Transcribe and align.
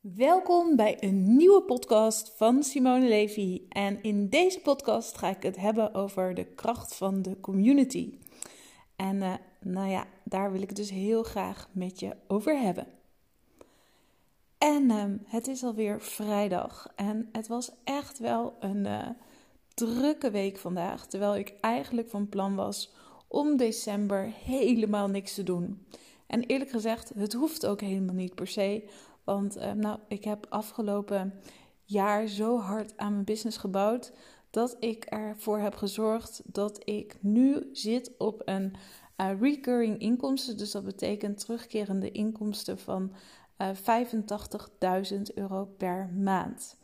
Welkom 0.00 0.76
bij 0.76 0.96
een 1.00 1.36
nieuwe 1.36 1.62
podcast 1.62 2.32
van 2.36 2.62
Simone 2.62 3.08
Levy. 3.08 3.62
En 3.68 4.02
in 4.02 4.28
deze 4.28 4.60
podcast 4.60 5.18
ga 5.18 5.28
ik 5.28 5.42
het 5.42 5.56
hebben 5.56 5.94
over 5.94 6.34
de 6.34 6.44
kracht 6.44 6.94
van 6.94 7.22
de 7.22 7.40
community. 7.40 8.18
En 8.96 9.16
uh, 9.16 9.34
nou 9.60 9.90
ja, 9.90 10.06
daar 10.24 10.52
wil 10.52 10.62
ik 10.62 10.68
het 10.68 10.76
dus 10.76 10.90
heel 10.90 11.22
graag 11.22 11.68
met 11.72 12.00
je 12.00 12.16
over 12.26 12.58
hebben. 12.60 12.86
En 14.58 14.82
uh, 14.82 15.04
het 15.24 15.48
is 15.48 15.64
alweer 15.64 16.00
vrijdag 16.00 16.92
en 16.96 17.28
het 17.32 17.48
was 17.48 17.70
echt 17.84 18.18
wel 18.18 18.56
een 18.60 18.84
uh, 18.84 19.08
drukke 19.74 20.30
week 20.30 20.58
vandaag. 20.58 21.06
Terwijl 21.06 21.36
ik 21.36 21.54
eigenlijk 21.60 22.08
van 22.08 22.28
plan 22.28 22.54
was 22.54 22.92
om 23.28 23.56
december 23.56 24.32
helemaal 24.44 25.08
niks 25.08 25.34
te 25.34 25.42
doen. 25.42 25.86
En 26.26 26.44
eerlijk 26.44 26.70
gezegd, 26.70 27.12
het 27.14 27.32
hoeft 27.32 27.66
ook 27.66 27.80
helemaal 27.80 28.14
niet 28.14 28.34
per 28.34 28.46
se. 28.46 28.88
Want 29.28 29.56
uh, 29.56 29.72
nou, 29.72 29.98
ik 30.06 30.24
heb 30.24 30.46
afgelopen 30.48 31.34
jaar 31.84 32.26
zo 32.26 32.58
hard 32.58 32.96
aan 32.96 33.12
mijn 33.12 33.24
business 33.24 33.56
gebouwd 33.56 34.12
dat 34.50 34.76
ik 34.80 35.04
ervoor 35.04 35.58
heb 35.58 35.74
gezorgd 35.74 36.42
dat 36.44 36.80
ik 36.84 37.16
nu 37.20 37.68
zit 37.72 38.10
op 38.18 38.42
een 38.44 38.74
uh, 39.16 39.40
recurring 39.40 39.98
inkomsten. 39.98 40.56
Dus 40.56 40.70
dat 40.70 40.84
betekent 40.84 41.38
terugkerende 41.38 42.10
inkomsten 42.10 42.78
van 42.78 43.12
uh, 43.58 43.68
eh, 43.68 44.06
85.000 45.12 45.22
euro 45.34 45.64
per 45.64 46.10
maand. 46.16 46.76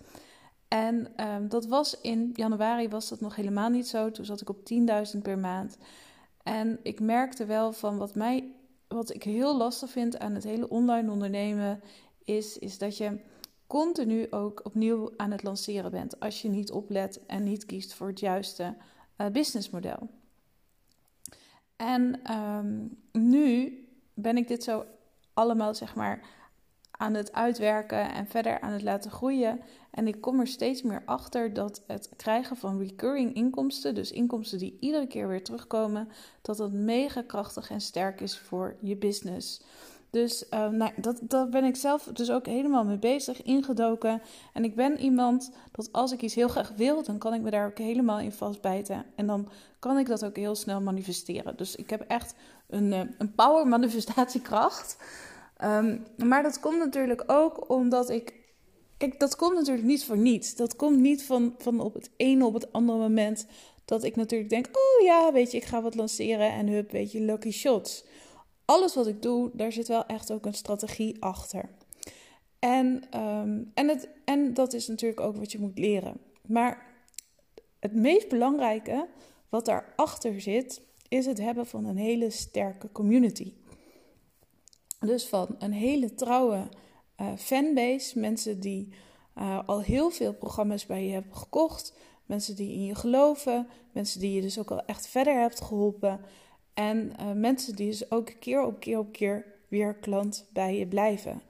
En 0.68 1.26
um, 1.26 1.48
dat 1.48 1.66
was 1.66 2.00
in 2.00 2.30
januari 2.34 2.88
was 2.88 3.08
dat 3.08 3.20
nog 3.20 3.36
helemaal 3.36 3.70
niet 3.70 3.88
zo. 3.88 4.10
Toen 4.10 4.24
zat 4.24 4.40
ik 4.40 4.48
op 4.48 4.58
10.000 5.14 5.22
per 5.22 5.38
maand. 5.38 5.78
En 6.42 6.78
ik 6.82 7.00
merkte 7.00 7.44
wel 7.44 7.72
van 7.72 7.98
wat 7.98 8.14
mij, 8.14 8.52
wat 8.88 9.14
ik 9.14 9.22
heel 9.22 9.56
lastig 9.56 9.90
vind 9.90 10.18
aan 10.18 10.34
het 10.34 10.44
hele 10.44 10.68
online 10.68 11.10
ondernemen, 11.10 11.80
is, 12.24 12.58
is 12.58 12.78
dat 12.78 12.96
je 12.96 13.20
continu 13.66 14.26
ook 14.30 14.60
opnieuw 14.64 15.12
aan 15.16 15.30
het 15.30 15.42
lanceren 15.42 15.90
bent 15.90 16.20
als 16.20 16.42
je 16.42 16.48
niet 16.48 16.72
oplet 16.72 17.26
en 17.26 17.42
niet 17.42 17.66
kiest 17.66 17.94
voor 17.94 18.06
het 18.06 18.20
juiste 18.20 18.76
uh, 19.18 19.26
businessmodel. 19.28 20.08
En 21.76 22.32
um, 22.32 22.98
nu 23.12 23.78
ben 24.14 24.36
ik 24.36 24.48
dit 24.48 24.64
zo 24.64 24.84
allemaal 25.32 25.74
zeg 25.74 25.94
maar 25.94 26.22
aan 26.90 27.14
het 27.14 27.32
uitwerken 27.32 28.12
en 28.12 28.26
verder 28.26 28.60
aan 28.60 28.72
het 28.72 28.82
laten 28.82 29.10
groeien. 29.10 29.60
En 29.90 30.08
ik 30.08 30.20
kom 30.20 30.40
er 30.40 30.46
steeds 30.46 30.82
meer 30.82 31.02
achter 31.04 31.52
dat 31.52 31.82
het 31.86 32.10
krijgen 32.16 32.56
van 32.56 32.78
recurring 32.78 33.34
inkomsten, 33.34 33.94
dus 33.94 34.12
inkomsten 34.12 34.58
die 34.58 34.76
iedere 34.80 35.06
keer 35.06 35.28
weer 35.28 35.44
terugkomen, 35.44 36.08
dat 36.42 36.56
dat 36.56 36.72
mega 36.72 37.22
krachtig 37.22 37.70
en 37.70 37.80
sterk 37.80 38.20
is 38.20 38.38
voor 38.38 38.76
je 38.80 38.96
business. 38.96 39.62
Dus 40.14 40.44
uh, 40.50 40.68
nou, 40.68 40.92
dat, 40.96 41.18
dat 41.22 41.50
ben 41.50 41.64
ik 41.64 41.76
zelf 41.76 42.10
dus 42.12 42.30
ook 42.30 42.46
helemaal 42.46 42.84
mee 42.84 42.98
bezig, 42.98 43.42
ingedoken. 43.42 44.22
En 44.52 44.64
ik 44.64 44.74
ben 44.74 45.00
iemand 45.00 45.50
dat 45.72 45.92
als 45.92 46.12
ik 46.12 46.22
iets 46.22 46.34
heel 46.34 46.48
graag 46.48 46.72
wil, 46.76 47.02
dan 47.02 47.18
kan 47.18 47.34
ik 47.34 47.40
me 47.40 47.50
daar 47.50 47.66
ook 47.66 47.78
helemaal 47.78 48.18
in 48.18 48.32
vastbijten. 48.32 49.04
En 49.14 49.26
dan 49.26 49.48
kan 49.78 49.98
ik 49.98 50.06
dat 50.06 50.24
ook 50.24 50.36
heel 50.36 50.54
snel 50.54 50.80
manifesteren. 50.80 51.56
Dus 51.56 51.76
ik 51.76 51.90
heb 51.90 52.00
echt 52.00 52.34
een, 52.68 52.92
uh, 52.92 53.00
een 53.18 53.34
power 53.34 53.66
manifestatiekracht. 53.76 54.96
Um, 55.64 56.06
maar 56.16 56.42
dat 56.42 56.60
komt 56.60 56.78
natuurlijk 56.78 57.24
ook 57.26 57.70
omdat 57.70 58.10
ik. 58.10 58.34
Kijk, 58.96 59.20
dat 59.20 59.36
komt 59.36 59.54
natuurlijk 59.54 59.86
niet 59.86 60.04
voor 60.04 60.18
niets. 60.18 60.54
Dat 60.56 60.76
komt 60.76 60.98
niet 60.98 61.22
van, 61.22 61.54
van 61.58 61.80
op 61.80 61.94
het 61.94 62.10
ene 62.16 62.46
op 62.46 62.54
het 62.54 62.72
andere 62.72 62.98
moment. 62.98 63.46
Dat 63.84 64.04
ik 64.04 64.16
natuurlijk 64.16 64.50
denk: 64.50 64.66
oh 64.66 65.04
ja, 65.04 65.32
weet 65.32 65.50
je, 65.50 65.56
ik 65.56 65.64
ga 65.64 65.82
wat 65.82 65.94
lanceren 65.94 66.52
en 66.52 66.68
hup, 66.68 66.90
weet 66.90 67.12
je, 67.12 67.20
lucky 67.20 67.50
shots 67.50 68.04
alles 68.64 68.94
wat 68.94 69.06
ik 69.06 69.22
doe, 69.22 69.50
daar 69.52 69.72
zit 69.72 69.88
wel 69.88 70.06
echt 70.06 70.32
ook 70.32 70.46
een 70.46 70.54
strategie 70.54 71.22
achter. 71.22 71.70
En, 72.58 73.18
um, 73.20 73.70
en, 73.74 73.88
het, 73.88 74.08
en 74.24 74.54
dat 74.54 74.72
is 74.72 74.86
natuurlijk 74.86 75.20
ook 75.20 75.36
wat 75.36 75.52
je 75.52 75.58
moet 75.58 75.78
leren. 75.78 76.20
Maar 76.46 76.86
het 77.78 77.94
meest 77.94 78.28
belangrijke 78.28 79.08
wat 79.48 79.64
daarachter 79.64 80.40
zit, 80.40 80.82
is 81.08 81.26
het 81.26 81.38
hebben 81.38 81.66
van 81.66 81.84
een 81.84 81.96
hele 81.96 82.30
sterke 82.30 82.92
community. 82.92 83.54
Dus 85.00 85.26
van 85.28 85.56
een 85.58 85.72
hele 85.72 86.14
trouwe 86.14 86.68
uh, 87.20 87.36
fanbase, 87.36 88.18
mensen 88.18 88.60
die 88.60 88.94
uh, 89.38 89.60
al 89.66 89.82
heel 89.82 90.10
veel 90.10 90.34
programma's 90.34 90.86
bij 90.86 91.06
je 91.06 91.12
hebben 91.12 91.36
gekocht, 91.36 91.94
mensen 92.26 92.56
die 92.56 92.72
in 92.72 92.84
je 92.84 92.94
geloven, 92.94 93.68
mensen 93.92 94.20
die 94.20 94.32
je 94.32 94.40
dus 94.40 94.58
ook 94.58 94.70
al 94.70 94.84
echt 94.84 95.06
verder 95.06 95.40
hebt 95.40 95.60
geholpen. 95.60 96.20
En 96.74 97.12
uh, 97.20 97.32
mensen 97.32 97.76
die 97.76 97.90
dus 97.90 98.10
ook 98.10 98.32
keer 98.40 98.64
op 98.64 98.80
keer 98.80 98.98
op 98.98 99.12
keer 99.12 99.46
weer 99.68 99.94
klant 99.94 100.46
bij 100.52 100.78
je 100.78 100.86
blijven. 100.86 101.42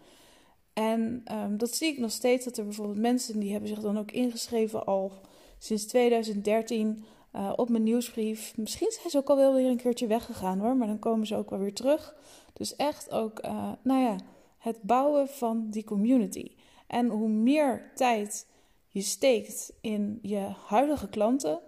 En 0.72 1.24
um, 1.32 1.58
dat 1.58 1.74
zie 1.74 1.88
ik 1.88 1.98
nog 1.98 2.10
steeds, 2.10 2.44
dat 2.44 2.56
er 2.56 2.64
bijvoorbeeld 2.64 2.98
mensen 2.98 3.40
die 3.40 3.50
hebben 3.50 3.68
zich 3.68 3.80
dan 3.80 3.98
ook 3.98 4.10
ingeschreven 4.10 4.86
al 4.86 5.12
sinds 5.58 5.84
2013 5.86 7.04
uh, 7.36 7.52
op 7.56 7.68
mijn 7.68 7.82
nieuwsbrief. 7.82 8.56
Misschien 8.56 8.90
zijn 8.90 9.10
ze 9.10 9.18
ook 9.18 9.28
al 9.28 9.36
wel 9.36 9.54
weer 9.54 9.70
een 9.70 9.76
keertje 9.76 10.06
weggegaan 10.06 10.58
hoor, 10.58 10.76
maar 10.76 10.86
dan 10.86 10.98
komen 10.98 11.26
ze 11.26 11.36
ook 11.36 11.50
wel 11.50 11.58
weer 11.58 11.74
terug. 11.74 12.16
Dus 12.52 12.76
echt 12.76 13.10
ook, 13.10 13.44
uh, 13.44 13.72
nou 13.82 14.00
ja, 14.02 14.16
het 14.58 14.82
bouwen 14.82 15.28
van 15.28 15.70
die 15.70 15.84
community. 15.84 16.50
En 16.86 17.08
hoe 17.08 17.28
meer 17.28 17.90
tijd 17.94 18.46
je 18.88 19.02
steekt 19.02 19.72
in 19.80 20.18
je 20.22 20.48
huidige 20.66 21.08
klanten 21.08 21.60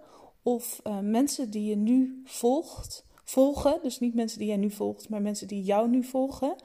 of 0.43 0.81
mensen 1.01 1.49
die 1.49 1.69
je 1.69 1.75
nu 1.75 2.21
volgt, 2.25 3.05
volgen, 3.29 3.79
dus 3.81 3.99
niet 3.99 4.13
mensen 4.13 4.39
die 4.39 4.47
jij 4.47 4.57
nu 4.57 4.69
volgt, 4.69 5.09
maar 5.09 5.21
mensen 5.21 5.47
die 5.47 5.63
jou 5.63 5.89
nu 5.89 6.03
volgen, 6.03 6.55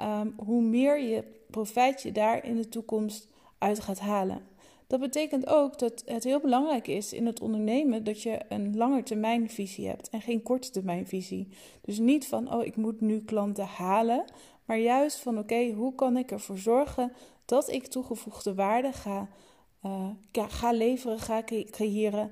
um, 0.00 0.34
hoe 0.36 0.62
meer 0.62 1.00
je 1.00 1.24
profijt 1.50 2.02
je 2.02 2.12
daar 2.12 2.44
in 2.44 2.56
de 2.56 2.68
toekomst 2.68 3.28
uit 3.58 3.80
gaat 3.80 4.00
halen. 4.00 4.46
Dat 4.86 5.00
betekent 5.00 5.46
ook 5.46 5.78
dat 5.78 6.02
het 6.06 6.24
heel 6.24 6.40
belangrijk 6.40 6.86
is 6.86 7.12
in 7.12 7.26
het 7.26 7.40
ondernemen 7.40 8.04
dat 8.04 8.22
je 8.22 8.40
een 8.48 8.76
langetermijnvisie 8.76 9.86
hebt 9.88 10.08
en 10.08 10.20
geen 10.20 10.42
korte 10.42 10.70
termijnvisie. 10.70 11.48
Dus 11.80 11.98
niet 11.98 12.26
van, 12.26 12.54
oh, 12.54 12.64
ik 12.64 12.76
moet 12.76 13.00
nu 13.00 13.20
klanten 13.20 13.66
halen, 13.66 14.24
maar 14.64 14.78
juist 14.78 15.18
van, 15.18 15.38
oké, 15.38 15.70
hoe 15.70 15.94
kan 15.94 16.16
ik 16.16 16.30
ervoor 16.30 16.58
zorgen 16.58 17.12
dat 17.44 17.70
ik 17.70 17.86
toegevoegde 17.86 18.54
waarde 18.54 18.92
ga, 18.92 19.28
uh, 19.84 20.08
ga 20.32 20.72
leveren, 20.72 21.18
ga 21.18 21.44
creëren 21.70 22.30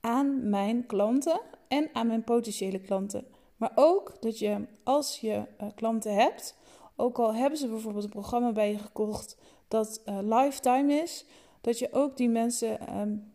aan 0.00 0.48
mijn 0.48 0.86
klanten 0.86 1.40
en 1.72 1.88
aan 1.92 2.06
mijn 2.06 2.24
potentiële 2.24 2.80
klanten. 2.80 3.26
Maar 3.56 3.72
ook 3.74 4.16
dat 4.20 4.38
je 4.38 4.66
als 4.84 5.18
je 5.20 5.34
uh, 5.34 5.68
klanten 5.74 6.14
hebt, 6.14 6.56
ook 6.96 7.18
al 7.18 7.34
hebben 7.34 7.58
ze 7.58 7.68
bijvoorbeeld 7.68 8.04
een 8.04 8.10
programma 8.10 8.52
bij 8.52 8.70
je 8.70 8.78
gekocht 8.78 9.36
dat 9.68 10.02
uh, 10.06 10.18
lifetime 10.22 10.92
is, 10.92 11.26
dat 11.60 11.78
je 11.78 11.92
ook 11.92 12.16
die 12.16 12.28
mensen 12.28 12.78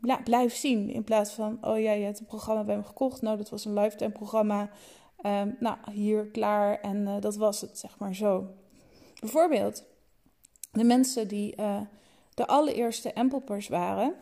ja, 0.02 0.22
blijft 0.24 0.58
zien. 0.58 0.90
In 0.90 1.04
plaats 1.04 1.32
van, 1.32 1.58
oh 1.62 1.80
ja, 1.80 1.92
je 1.92 2.06
hebt 2.06 2.20
een 2.20 2.26
programma 2.26 2.64
bij 2.64 2.78
me 2.78 2.84
gekocht, 2.84 3.22
nou 3.22 3.38
dat 3.38 3.50
was 3.50 3.66
een 3.66 3.74
lifetime 3.74 4.12
programma, 4.12 4.70
um, 5.26 5.58
nou 5.60 5.78
hier 5.92 6.28
klaar 6.28 6.80
en 6.80 6.98
uh, 6.98 7.16
dat 7.20 7.36
was 7.36 7.62
het, 7.62 7.78
zeg 7.78 8.00
maar 8.00 8.16
zo. 8.16 8.48
Bijvoorbeeld, 9.20 9.84
de 10.72 10.84
mensen 10.84 11.28
die 11.28 11.56
de 12.34 12.48
allereerste 12.48 13.16
Ampelpers 13.16 13.68
waren, 13.68 14.14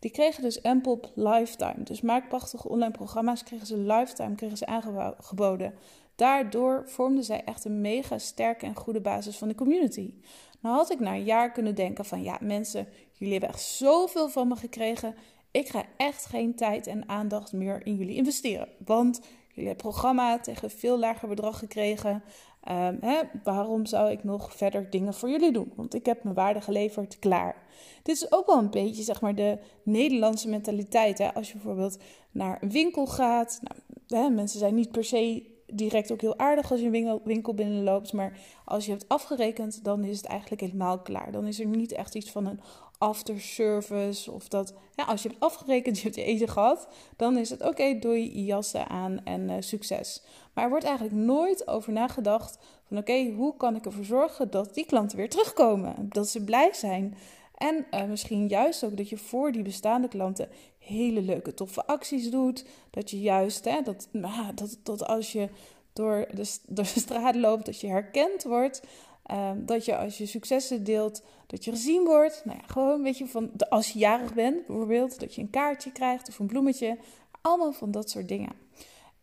die 0.00 0.10
kregen 0.10 0.42
dus 0.42 0.62
Ampop 0.62 1.12
Lifetime. 1.14 1.82
Dus 1.82 2.00
maakprachtige 2.00 2.68
online 2.68 2.90
programma's 2.90 3.42
kregen 3.42 3.66
ze 3.66 3.76
lifetime 3.76 4.34
kregen 4.34 4.56
ze 4.56 4.66
aangeboden. 4.66 5.74
Daardoor 6.14 6.82
vormden 6.86 7.24
zij 7.24 7.44
echt 7.44 7.64
een 7.64 7.80
mega 7.80 8.18
sterke 8.18 8.66
en 8.66 8.74
goede 8.74 9.00
basis 9.00 9.36
van 9.36 9.48
de 9.48 9.54
community. 9.54 10.14
Nou 10.60 10.76
had 10.76 10.90
ik 10.90 11.00
na 11.00 11.14
een 11.14 11.24
jaar 11.24 11.52
kunnen 11.52 11.74
denken 11.74 12.04
van 12.04 12.22
ja 12.22 12.38
mensen, 12.40 12.86
jullie 13.12 13.32
hebben 13.32 13.50
echt 13.50 13.62
zoveel 13.62 14.28
van 14.28 14.48
me 14.48 14.56
gekregen. 14.56 15.14
Ik 15.50 15.68
ga 15.68 15.84
echt 15.96 16.26
geen 16.26 16.54
tijd 16.54 16.86
en 16.86 17.08
aandacht 17.08 17.52
meer 17.52 17.86
in 17.86 17.96
jullie 17.96 18.16
investeren. 18.16 18.68
Want 18.84 19.20
jullie 19.48 19.68
hebben 19.68 19.90
programma 19.90 20.38
tegen 20.38 20.70
veel 20.70 20.98
lager 20.98 21.28
bedrag 21.28 21.58
gekregen. 21.58 22.22
Um, 22.68 22.98
hè, 23.00 23.20
waarom 23.44 23.86
zou 23.86 24.10
ik 24.10 24.24
nog 24.24 24.56
verder 24.56 24.90
dingen 24.90 25.14
voor 25.14 25.30
jullie 25.30 25.52
doen? 25.52 25.72
Want 25.76 25.94
ik 25.94 26.06
heb 26.06 26.22
mijn 26.22 26.34
waarde 26.34 26.60
geleverd, 26.60 27.18
klaar. 27.18 27.56
Dit 28.02 28.16
is 28.16 28.32
ook 28.32 28.46
wel 28.46 28.58
een 28.58 28.70
beetje 28.70 29.02
zeg 29.02 29.20
maar 29.20 29.34
de 29.34 29.58
Nederlandse 29.82 30.48
mentaliteit. 30.48 31.18
Hè? 31.18 31.34
Als 31.34 31.48
je 31.48 31.54
bijvoorbeeld 31.54 31.98
naar 32.30 32.62
een 32.62 32.70
winkel 32.70 33.06
gaat. 33.06 33.60
Nou, 34.06 34.24
hè, 34.24 34.30
mensen 34.30 34.58
zijn 34.58 34.74
niet 34.74 34.90
per 34.90 35.04
se 35.04 35.44
direct 35.66 36.12
ook 36.12 36.20
heel 36.20 36.38
aardig 36.38 36.70
als 36.70 36.80
je 36.80 36.86
een 36.86 37.20
winkel 37.24 37.54
binnenloopt. 37.54 38.12
Maar 38.12 38.38
als 38.64 38.84
je 38.84 38.90
hebt 38.90 39.08
afgerekend, 39.08 39.84
dan 39.84 40.04
is 40.04 40.16
het 40.16 40.26
eigenlijk 40.26 40.60
helemaal 40.60 40.98
klaar. 40.98 41.32
Dan 41.32 41.46
is 41.46 41.60
er 41.60 41.66
niet 41.66 41.92
echt 41.92 42.14
iets 42.14 42.30
van 42.30 42.46
een 42.46 42.60
afterservice 43.00 44.30
of 44.30 44.48
dat. 44.48 44.74
Als 45.06 45.22
je 45.22 45.28
hebt 45.28 45.40
afgerekend, 45.40 45.96
je 45.98 46.02
hebt 46.02 46.14
je 46.14 46.24
eten 46.24 46.48
gehad, 46.48 46.88
dan 47.16 47.36
is 47.36 47.50
het 47.50 47.62
oké, 47.62 47.98
doe 47.98 48.18
je 48.18 48.44
jassen 48.44 48.88
aan 48.88 49.20
en 49.24 49.48
uh, 49.48 49.54
succes. 49.60 50.22
Maar 50.54 50.64
er 50.64 50.70
wordt 50.70 50.84
eigenlijk 50.84 51.16
nooit 51.16 51.68
over 51.68 51.92
nagedacht 51.92 52.58
van 52.88 52.98
oké, 52.98 53.30
hoe 53.30 53.56
kan 53.56 53.76
ik 53.76 53.84
ervoor 53.84 54.04
zorgen 54.04 54.50
dat 54.50 54.74
die 54.74 54.86
klanten 54.86 55.16
weer 55.16 55.28
terugkomen, 55.28 55.94
dat 55.98 56.28
ze 56.28 56.44
blij 56.44 56.72
zijn. 56.72 57.16
En 57.54 57.86
uh, 57.90 58.04
misschien 58.04 58.48
juist 58.48 58.84
ook 58.84 58.96
dat 58.96 59.08
je 59.08 59.16
voor 59.16 59.52
die 59.52 59.62
bestaande 59.62 60.08
klanten 60.08 60.48
hele 60.78 61.22
leuke, 61.22 61.54
toffe 61.54 61.86
acties 61.86 62.30
doet. 62.30 62.64
Dat 62.90 63.10
je 63.10 63.20
juist, 63.20 63.64
hè, 63.64 63.82
dat, 63.82 64.08
nou, 64.12 64.54
dat, 64.54 64.78
dat 64.82 65.06
als 65.06 65.32
je 65.32 65.48
door 65.92 66.26
de, 66.34 66.56
door 66.66 66.84
de 66.94 67.00
straat 67.00 67.34
loopt, 67.34 67.66
dat 67.66 67.80
je 67.80 67.86
herkend 67.86 68.42
wordt. 68.42 68.82
Ehm, 69.30 69.64
dat 69.64 69.84
je 69.84 69.96
als 69.96 70.18
je 70.18 70.26
successen 70.26 70.84
deelt, 70.84 71.22
dat 71.46 71.64
je 71.64 71.70
gezien 71.70 72.04
wordt. 72.04 72.42
Nou 72.44 72.58
ja, 72.58 72.66
gewoon 72.66 73.02
weet 73.02 73.18
je, 73.18 73.26
van 73.26 73.50
als 73.68 73.92
je 73.92 73.98
jarig 73.98 74.34
bent 74.34 74.66
bijvoorbeeld, 74.66 75.20
dat 75.20 75.34
je 75.34 75.40
een 75.40 75.50
kaartje 75.50 75.92
krijgt 75.92 76.28
of 76.28 76.38
een 76.38 76.46
bloemetje. 76.46 76.98
Allemaal 77.40 77.72
van 77.72 77.90
dat 77.90 78.10
soort 78.10 78.28
dingen. 78.28 78.52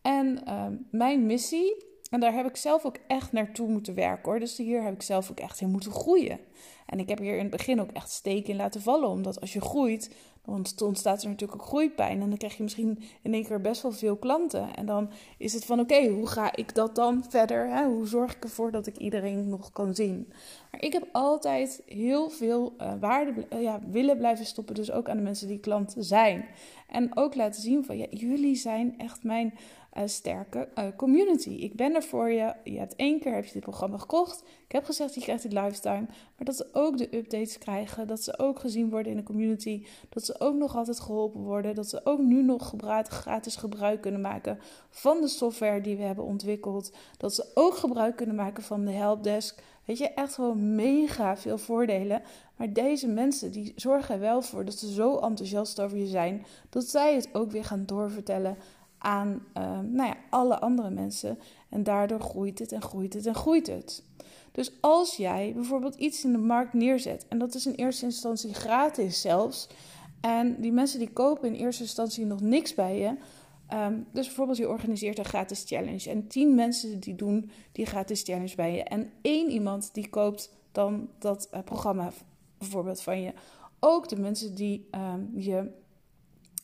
En 0.02 0.44
ehm, 0.44 0.72
mijn 0.90 1.26
missie, 1.26 1.84
en 2.10 2.20
daar 2.20 2.32
heb 2.32 2.46
ik 2.46 2.56
zelf 2.56 2.84
ook 2.84 2.96
echt 3.06 3.32
naartoe 3.32 3.68
moeten 3.68 3.94
werken 3.94 4.30
hoor. 4.30 4.40
Dus 4.40 4.56
hier 4.56 4.82
heb 4.82 4.94
ik 4.94 5.02
zelf 5.02 5.30
ook 5.30 5.40
echt 5.40 5.60
in 5.60 5.70
moeten 5.70 5.92
groeien. 5.92 6.40
En 6.88 6.98
ik 6.98 7.08
heb 7.08 7.18
hier 7.18 7.34
in 7.34 7.42
het 7.42 7.50
begin 7.50 7.80
ook 7.80 7.90
echt 7.90 8.10
steken 8.10 8.50
in 8.50 8.56
laten 8.56 8.82
vallen. 8.82 9.08
Omdat 9.08 9.40
als 9.40 9.52
je 9.52 9.60
groeit, 9.60 10.14
want 10.44 10.82
ontstaat 10.82 11.22
er 11.22 11.28
natuurlijk 11.28 11.60
ook 11.60 11.68
groeipijn. 11.68 12.20
En 12.20 12.28
dan 12.28 12.38
krijg 12.38 12.56
je 12.56 12.62
misschien 12.62 13.02
in 13.22 13.34
één 13.34 13.44
keer 13.44 13.60
best 13.60 13.82
wel 13.82 13.92
veel 13.92 14.16
klanten. 14.16 14.74
En 14.74 14.86
dan 14.86 15.10
is 15.38 15.52
het 15.52 15.64
van 15.64 15.80
oké, 15.80 16.06
hoe 16.06 16.26
ga 16.26 16.56
ik 16.56 16.74
dat 16.74 16.94
dan 16.94 17.24
verder? 17.28 17.68
Hè? 17.68 17.84
Hoe 17.84 18.06
zorg 18.06 18.36
ik 18.36 18.44
ervoor 18.44 18.70
dat 18.70 18.86
ik 18.86 18.96
iedereen 18.96 19.48
nog 19.48 19.72
kan 19.72 19.94
zien? 19.94 20.32
Maar 20.70 20.82
ik 20.82 20.92
heb 20.92 21.08
altijd 21.12 21.82
heel 21.86 22.30
veel 22.30 22.74
uh, 22.80 22.92
waarde 23.00 23.46
uh, 23.52 23.62
ja, 23.62 23.80
willen 23.90 24.16
blijven 24.16 24.46
stoppen. 24.46 24.74
Dus 24.74 24.90
ook 24.90 25.08
aan 25.08 25.16
de 25.16 25.22
mensen 25.22 25.48
die 25.48 25.60
klanten 25.60 26.04
zijn. 26.04 26.44
En 26.88 27.16
ook 27.16 27.34
laten 27.34 27.62
zien 27.62 27.84
van 27.84 27.98
ja, 27.98 28.06
jullie 28.10 28.56
zijn 28.56 28.94
echt 28.98 29.22
mijn 29.22 29.54
sterke 30.06 30.68
uh, 30.78 30.84
community. 30.96 31.50
Ik 31.50 31.74
ben 31.74 31.94
er 31.94 32.02
voor 32.02 32.30
je. 32.30 32.54
Je 32.64 32.78
hebt 32.78 32.96
één 32.96 33.20
keer 33.20 33.34
heb 33.34 33.44
je 33.44 33.52
dit 33.52 33.62
programma 33.62 33.98
gekocht. 33.98 34.42
Ik 34.66 34.72
heb 34.72 34.84
gezegd 34.84 35.14
je 35.14 35.20
krijgt 35.20 35.42
dit 35.42 35.52
lifetime. 35.52 36.06
Maar 36.06 36.44
dat 36.44 36.56
ze 36.56 36.66
ook 36.72 36.98
de 36.98 37.16
updates 37.16 37.58
krijgen. 37.58 38.06
Dat 38.06 38.22
ze 38.22 38.38
ook 38.38 38.58
gezien 38.58 38.90
worden 38.90 39.12
in 39.12 39.18
de 39.18 39.24
community. 39.24 39.86
Dat 40.08 40.24
ze 40.24 40.40
ook 40.40 40.54
nog 40.54 40.76
altijd 40.76 41.00
geholpen 41.00 41.40
worden. 41.40 41.74
Dat 41.74 41.88
ze 41.88 42.00
ook 42.04 42.20
nu 42.20 42.42
nog 42.42 42.74
gratis 43.08 43.56
gebruik 43.56 44.00
kunnen 44.00 44.20
maken 44.20 44.58
van 44.90 45.20
de 45.20 45.28
software 45.28 45.80
die 45.80 45.96
we 45.96 46.02
hebben 46.02 46.24
ontwikkeld. 46.24 46.92
Dat 47.16 47.34
ze 47.34 47.46
ook 47.54 47.76
gebruik 47.76 48.16
kunnen 48.16 48.36
maken 48.36 48.62
van 48.62 48.84
de 48.84 48.92
helpdesk. 48.92 49.62
Weet 49.88 49.98
je, 49.98 50.08
echt 50.08 50.34
gewoon 50.34 50.74
mega 50.74 51.36
veel 51.36 51.58
voordelen. 51.58 52.22
Maar 52.56 52.72
deze 52.72 53.08
mensen 53.08 53.52
die 53.52 53.72
zorgen 53.76 54.14
er 54.14 54.20
wel 54.20 54.42
voor 54.42 54.64
dat 54.64 54.74
ze 54.74 54.92
zo 54.92 55.18
enthousiast 55.18 55.80
over 55.80 55.98
je 55.98 56.06
zijn. 56.06 56.46
Dat 56.68 56.84
zij 56.84 57.14
het 57.14 57.28
ook 57.32 57.50
weer 57.50 57.64
gaan 57.64 57.86
doorvertellen 57.86 58.56
aan 58.98 59.42
uh, 59.56 59.78
nou 59.80 60.08
ja, 60.08 60.16
alle 60.30 60.60
andere 60.60 60.90
mensen. 60.90 61.38
En 61.68 61.82
daardoor 61.82 62.20
groeit 62.20 62.58
het 62.58 62.72
en 62.72 62.82
groeit 62.82 63.14
het 63.14 63.26
en 63.26 63.34
groeit 63.34 63.66
het. 63.66 64.02
Dus 64.52 64.72
als 64.80 65.16
jij 65.16 65.52
bijvoorbeeld 65.54 65.94
iets 65.94 66.24
in 66.24 66.32
de 66.32 66.38
markt 66.38 66.72
neerzet, 66.72 67.26
en 67.28 67.38
dat 67.38 67.54
is 67.54 67.66
in 67.66 67.74
eerste 67.74 68.04
instantie 68.04 68.54
gratis 68.54 69.20
zelfs, 69.20 69.68
en 70.20 70.60
die 70.60 70.72
mensen 70.72 70.98
die 70.98 71.12
kopen 71.12 71.48
in 71.48 71.60
eerste 71.60 71.82
instantie 71.82 72.26
nog 72.26 72.40
niks 72.40 72.74
bij 72.74 72.98
je. 72.98 73.16
Um, 73.74 74.06
dus 74.12 74.26
bijvoorbeeld 74.26 74.58
je 74.58 74.68
organiseert 74.68 75.18
een 75.18 75.24
gratis 75.24 75.64
challenge 75.66 76.10
en 76.10 76.26
tien 76.26 76.54
mensen 76.54 77.00
die 77.00 77.14
doen 77.14 77.50
die 77.72 77.86
gratis 77.86 78.22
challenge 78.22 78.56
bij 78.56 78.74
je. 78.74 78.82
En 78.82 79.10
één 79.22 79.50
iemand 79.50 79.94
die 79.94 80.08
koopt 80.08 80.52
dan 80.72 81.08
dat 81.18 81.48
uh, 81.54 81.60
programma 81.64 82.10
bijvoorbeeld 82.58 83.00
van 83.00 83.20
je. 83.20 83.32
Ook 83.80 84.08
de 84.08 84.20
mensen 84.20 84.54
die 84.54 84.88
um, 84.90 85.30
je 85.34 85.70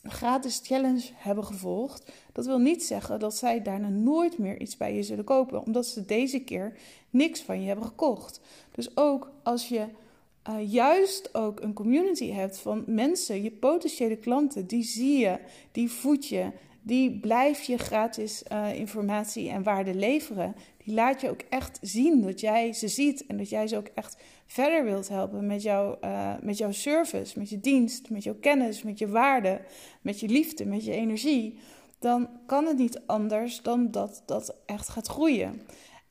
gratis 0.07 0.61
challenge 0.63 1.09
hebben 1.13 1.45
gevolgd, 1.45 2.11
dat 2.31 2.45
wil 2.45 2.57
niet 2.57 2.83
zeggen 2.83 3.19
dat 3.19 3.35
zij 3.35 3.61
daarna 3.61 3.89
nooit 3.89 4.37
meer 4.37 4.61
iets 4.61 4.77
bij 4.77 4.95
je 4.95 5.03
zullen 5.03 5.23
kopen, 5.23 5.65
omdat 5.65 5.85
ze 5.85 6.05
deze 6.05 6.39
keer 6.39 6.77
niks 7.09 7.41
van 7.41 7.61
je 7.61 7.67
hebben 7.67 7.85
gekocht. 7.85 8.41
Dus 8.71 8.97
ook 8.97 9.31
als 9.43 9.67
je 9.67 9.85
uh, 10.49 10.71
juist 10.71 11.35
ook 11.35 11.61
een 11.61 11.73
community 11.73 12.31
hebt 12.31 12.57
van 12.57 12.83
mensen, 12.87 13.43
je 13.43 13.51
potentiële 13.51 14.17
klanten, 14.17 14.67
die 14.67 14.83
zie 14.83 15.17
je, 15.19 15.39
die 15.71 15.91
voed 15.91 16.27
je, 16.27 16.51
die 16.81 17.19
blijf 17.19 17.63
je 17.63 17.77
gratis 17.77 18.43
uh, 18.51 18.79
informatie 18.79 19.49
en 19.49 19.63
waarde 19.63 19.95
leveren. 19.95 20.55
Die 20.85 20.93
laat 20.93 21.21
je 21.21 21.29
ook 21.29 21.41
echt 21.49 21.77
zien 21.81 22.21
dat 22.21 22.39
jij 22.39 22.73
ze 22.73 22.87
ziet 22.87 23.25
en 23.25 23.37
dat 23.37 23.49
jij 23.49 23.67
ze 23.67 23.77
ook 23.77 23.89
echt 23.93 24.17
verder 24.45 24.83
wilt 24.83 25.07
helpen 25.07 25.47
met, 25.47 25.61
jou, 25.61 25.97
uh, 26.01 26.33
met 26.41 26.57
jouw 26.57 26.71
service, 26.71 27.39
met 27.39 27.49
je 27.49 27.59
dienst, 27.59 28.09
met 28.09 28.23
jouw 28.23 28.35
kennis, 28.39 28.83
met 28.83 28.99
je 28.99 29.07
waarde, 29.07 29.61
met 30.01 30.19
je 30.19 30.27
liefde, 30.27 30.65
met 30.65 30.85
je 30.85 30.91
energie. 30.91 31.59
Dan 31.99 32.29
kan 32.45 32.65
het 32.65 32.77
niet 32.77 33.01
anders 33.05 33.61
dan 33.61 33.91
dat 33.91 34.23
dat 34.25 34.55
echt 34.65 34.89
gaat 34.89 35.07
groeien. 35.07 35.61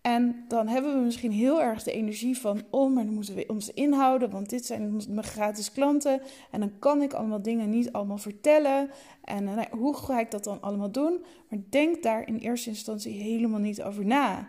En 0.04 0.44
dan 0.48 0.68
hebben 0.68 0.94
we 0.94 1.04
misschien 1.04 1.32
heel 1.32 1.62
erg 1.62 1.82
de 1.82 1.92
energie 1.92 2.38
van, 2.38 2.62
oh, 2.70 2.94
maar 2.94 3.04
dan 3.04 3.14
moeten 3.14 3.34
we 3.34 3.44
ons 3.48 3.72
inhouden, 3.72 4.30
want 4.30 4.50
dit 4.50 4.66
zijn 4.66 5.00
mijn 5.08 5.26
gratis 5.26 5.72
klanten. 5.72 6.20
En 6.50 6.60
dan 6.60 6.78
kan 6.78 7.02
ik 7.02 7.12
allemaal 7.12 7.42
dingen 7.42 7.70
niet 7.70 7.92
allemaal 7.92 8.18
vertellen. 8.18 8.90
En 9.22 9.44
nou, 9.44 9.66
hoe 9.70 9.96
ga 9.96 10.20
ik 10.20 10.30
dat 10.30 10.44
dan 10.44 10.60
allemaal 10.60 10.90
doen? 10.90 11.24
Maar 11.48 11.58
denk 11.70 12.02
daar 12.02 12.26
in 12.28 12.36
eerste 12.36 12.68
instantie 12.68 13.12
helemaal 13.12 13.60
niet 13.60 13.82
over 13.82 14.06
na. 14.06 14.48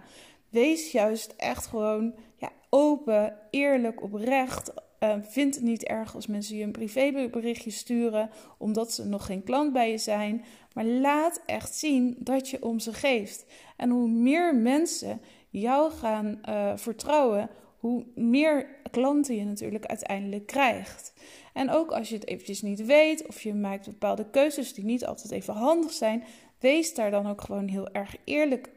Wees 0.50 0.92
juist 0.92 1.34
echt 1.38 1.66
gewoon 1.66 2.14
ja, 2.38 2.52
open, 2.70 3.38
eerlijk, 3.50 4.04
oprecht. 4.04 4.74
Uh, 5.00 5.16
vind 5.22 5.56
het 5.56 5.64
niet 5.64 5.84
erg 5.84 6.16
als 6.16 6.28
mensen 6.28 6.58
je 6.58 6.64
een 6.64 6.72
privéberichtje 6.72 7.72
sturen 7.72 8.30
omdat 8.58 8.94
ze 8.94 9.06
nog 9.06 9.26
geen 9.26 9.44
klant 9.44 9.74
bij 9.74 9.92
je 9.92 9.98
zijn. 9.98 10.46
Maar 10.74 10.86
laat 10.86 11.42
echt 11.46 11.76
zien 11.76 12.16
dat 12.20 12.50
je 12.50 12.64
om 12.64 12.80
ze 12.80 12.94
geeft. 12.94 13.46
En 13.78 13.90
hoe 13.90 14.10
meer 14.10 14.56
mensen 14.56 15.22
jou 15.60 15.92
gaan 15.92 16.40
uh, 16.50 16.72
vertrouwen, 16.76 17.50
hoe 17.78 18.06
meer 18.16 18.68
klanten 18.92 19.36
je 19.36 19.46
natuurlijk 19.46 19.86
uiteindelijk 19.86 20.46
krijgt. 20.46 21.14
En 21.54 21.70
ook 21.70 21.92
als 21.92 22.10
je 22.10 22.16
het 22.16 22.28
eventjes 22.28 22.62
niet 22.62 22.86
weet 22.86 23.28
of 23.28 23.42
je 23.42 23.54
maakt 23.54 23.86
bepaalde 23.86 24.30
keuzes 24.30 24.74
die 24.74 24.86
niet 24.86 25.06
altijd 25.06 25.32
even 25.32 25.54
handig 25.54 25.92
zijn, 25.92 26.24
wees 26.60 26.94
daar 26.94 27.12
dan 27.12 27.28
ook 27.28 27.42
gewoon 27.42 27.68
heel 27.68 27.90
erg 27.92 28.16
eerlijk 28.24 28.70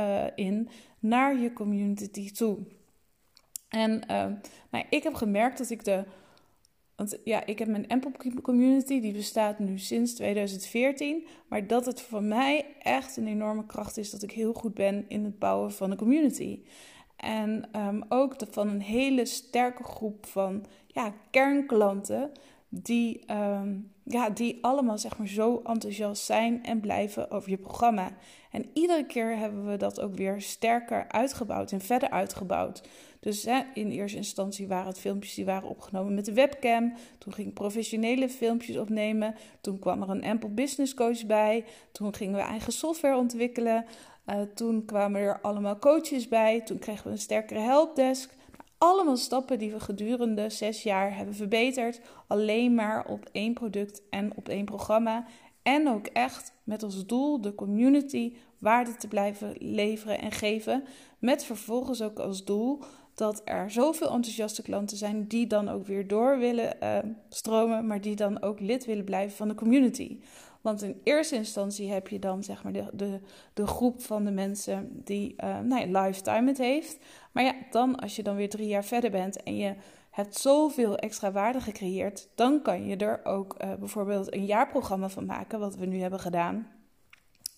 uh, 0.00 0.24
in 0.34 0.68
naar 0.98 1.38
je 1.38 1.52
community 1.52 2.32
toe. 2.32 2.58
En 3.68 3.92
uh, 4.10 4.26
nou, 4.70 4.84
ik 4.90 5.02
heb 5.02 5.14
gemerkt 5.14 5.58
dat 5.58 5.70
ik 5.70 5.84
de. 5.84 6.04
Want 6.96 7.18
ja, 7.24 7.46
ik 7.46 7.58
heb 7.58 7.68
mijn 7.68 7.88
Ample 7.88 8.40
community, 8.42 9.00
die 9.00 9.12
bestaat 9.12 9.58
nu 9.58 9.78
sinds 9.78 10.14
2014. 10.14 11.26
Maar 11.48 11.66
dat 11.66 11.86
het 11.86 12.00
voor 12.00 12.22
mij 12.22 12.64
echt 12.78 13.16
een 13.16 13.26
enorme 13.26 13.66
kracht 13.66 13.96
is 13.96 14.10
dat 14.10 14.22
ik 14.22 14.30
heel 14.30 14.52
goed 14.52 14.74
ben 14.74 15.04
in 15.08 15.24
het 15.24 15.38
bouwen 15.38 15.72
van 15.72 15.90
een 15.90 15.96
community. 15.96 16.60
En 17.16 17.68
um, 17.76 18.04
ook 18.08 18.38
de, 18.38 18.46
van 18.50 18.68
een 18.68 18.80
hele 18.80 19.26
sterke 19.26 19.82
groep 19.82 20.26
van 20.26 20.64
ja, 20.86 21.12
kernklanten 21.30 22.30
die, 22.68 23.32
um, 23.32 23.92
ja, 24.02 24.30
die 24.30 24.58
allemaal 24.60 24.98
zeg 24.98 25.18
maar, 25.18 25.28
zo 25.28 25.62
enthousiast 25.64 26.24
zijn 26.24 26.64
en 26.64 26.80
blijven 26.80 27.30
over 27.30 27.50
je 27.50 27.56
programma. 27.56 28.10
En 28.50 28.70
iedere 28.72 29.06
keer 29.06 29.36
hebben 29.36 29.66
we 29.70 29.76
dat 29.76 30.00
ook 30.00 30.14
weer 30.14 30.40
sterker 30.40 31.08
uitgebouwd 31.08 31.72
en 31.72 31.80
verder 31.80 32.10
uitgebouwd. 32.10 32.88
Dus 33.20 33.44
hè, 33.44 33.60
in 33.74 33.90
eerste 33.90 34.16
instantie 34.16 34.66
waren 34.66 34.86
het 34.86 34.98
filmpjes 34.98 35.34
die 35.34 35.44
waren 35.44 35.68
opgenomen 35.68 36.14
met 36.14 36.24
de 36.24 36.32
webcam. 36.32 36.92
Toen 37.18 37.32
ging 37.32 37.52
professionele 37.52 38.28
filmpjes 38.28 38.76
opnemen. 38.76 39.34
Toen 39.60 39.78
kwam 39.78 40.02
er 40.02 40.10
een 40.10 40.24
Ample 40.24 40.48
Business 40.48 40.94
Coach 40.94 41.26
bij. 41.26 41.64
Toen 41.92 42.14
gingen 42.14 42.34
we 42.34 42.40
eigen 42.40 42.72
software 42.72 43.16
ontwikkelen. 43.16 43.84
Uh, 44.26 44.40
toen 44.54 44.84
kwamen 44.84 45.20
er 45.20 45.40
allemaal 45.40 45.78
coaches 45.78 46.28
bij. 46.28 46.60
Toen 46.60 46.78
kregen 46.78 47.04
we 47.04 47.10
een 47.10 47.18
sterkere 47.18 47.60
helpdesk. 47.60 48.34
Allemaal 48.78 49.16
stappen 49.16 49.58
die 49.58 49.72
we 49.72 49.80
gedurende 49.80 50.50
zes 50.50 50.82
jaar 50.82 51.16
hebben 51.16 51.34
verbeterd. 51.34 52.00
Alleen 52.26 52.74
maar 52.74 53.06
op 53.06 53.28
één 53.32 53.54
product 53.54 54.02
en 54.10 54.36
op 54.36 54.48
één 54.48 54.64
programma. 54.64 55.26
En 55.62 55.88
ook 55.88 56.06
echt 56.06 56.52
met 56.64 56.82
als 56.82 57.06
doel 57.06 57.40
de 57.40 57.54
community 57.54 58.32
waarde 58.58 58.96
te 58.96 59.08
blijven 59.08 59.54
leveren 59.58 60.20
en 60.20 60.32
geven. 60.32 60.84
Met 61.18 61.44
vervolgens 61.44 62.02
ook 62.02 62.18
als 62.18 62.44
doel 62.44 62.82
dat 63.16 63.42
er 63.44 63.70
zoveel 63.70 64.10
enthousiaste 64.10 64.62
klanten 64.62 64.96
zijn 64.96 65.26
die 65.26 65.46
dan 65.46 65.68
ook 65.68 65.86
weer 65.86 66.06
door 66.06 66.38
willen 66.38 66.76
uh, 66.82 66.98
stromen, 67.28 67.86
maar 67.86 68.00
die 68.00 68.16
dan 68.16 68.42
ook 68.42 68.60
lid 68.60 68.84
willen 68.84 69.04
blijven 69.04 69.36
van 69.36 69.48
de 69.48 69.54
community. 69.54 70.20
Want 70.60 70.82
in 70.82 71.00
eerste 71.04 71.34
instantie 71.34 71.90
heb 71.90 72.08
je 72.08 72.18
dan 72.18 72.44
zeg 72.44 72.62
maar 72.62 72.72
de, 72.72 72.84
de, 72.92 73.20
de 73.54 73.66
groep 73.66 74.02
van 74.02 74.24
de 74.24 74.30
mensen 74.30 74.90
die 75.04 75.34
uh, 75.44 75.60
nou 75.60 75.88
ja, 75.88 76.02
lifetime 76.02 76.46
het 76.46 76.58
heeft. 76.58 76.98
Maar 77.32 77.44
ja, 77.44 77.54
dan 77.70 77.96
als 77.96 78.16
je 78.16 78.22
dan 78.22 78.36
weer 78.36 78.48
drie 78.48 78.68
jaar 78.68 78.84
verder 78.84 79.10
bent 79.10 79.42
en 79.42 79.56
je 79.56 79.74
hebt 80.10 80.36
zoveel 80.36 80.96
extra 80.96 81.32
waarde 81.32 81.60
gecreëerd, 81.60 82.28
dan 82.34 82.62
kan 82.62 82.86
je 82.86 82.96
er 82.96 83.24
ook 83.24 83.56
uh, 83.64 83.74
bijvoorbeeld 83.74 84.34
een 84.34 84.44
jaarprogramma 84.44 85.08
van 85.08 85.26
maken, 85.26 85.58
wat 85.58 85.76
we 85.76 85.86
nu 85.86 86.00
hebben 86.00 86.20
gedaan. 86.20 86.66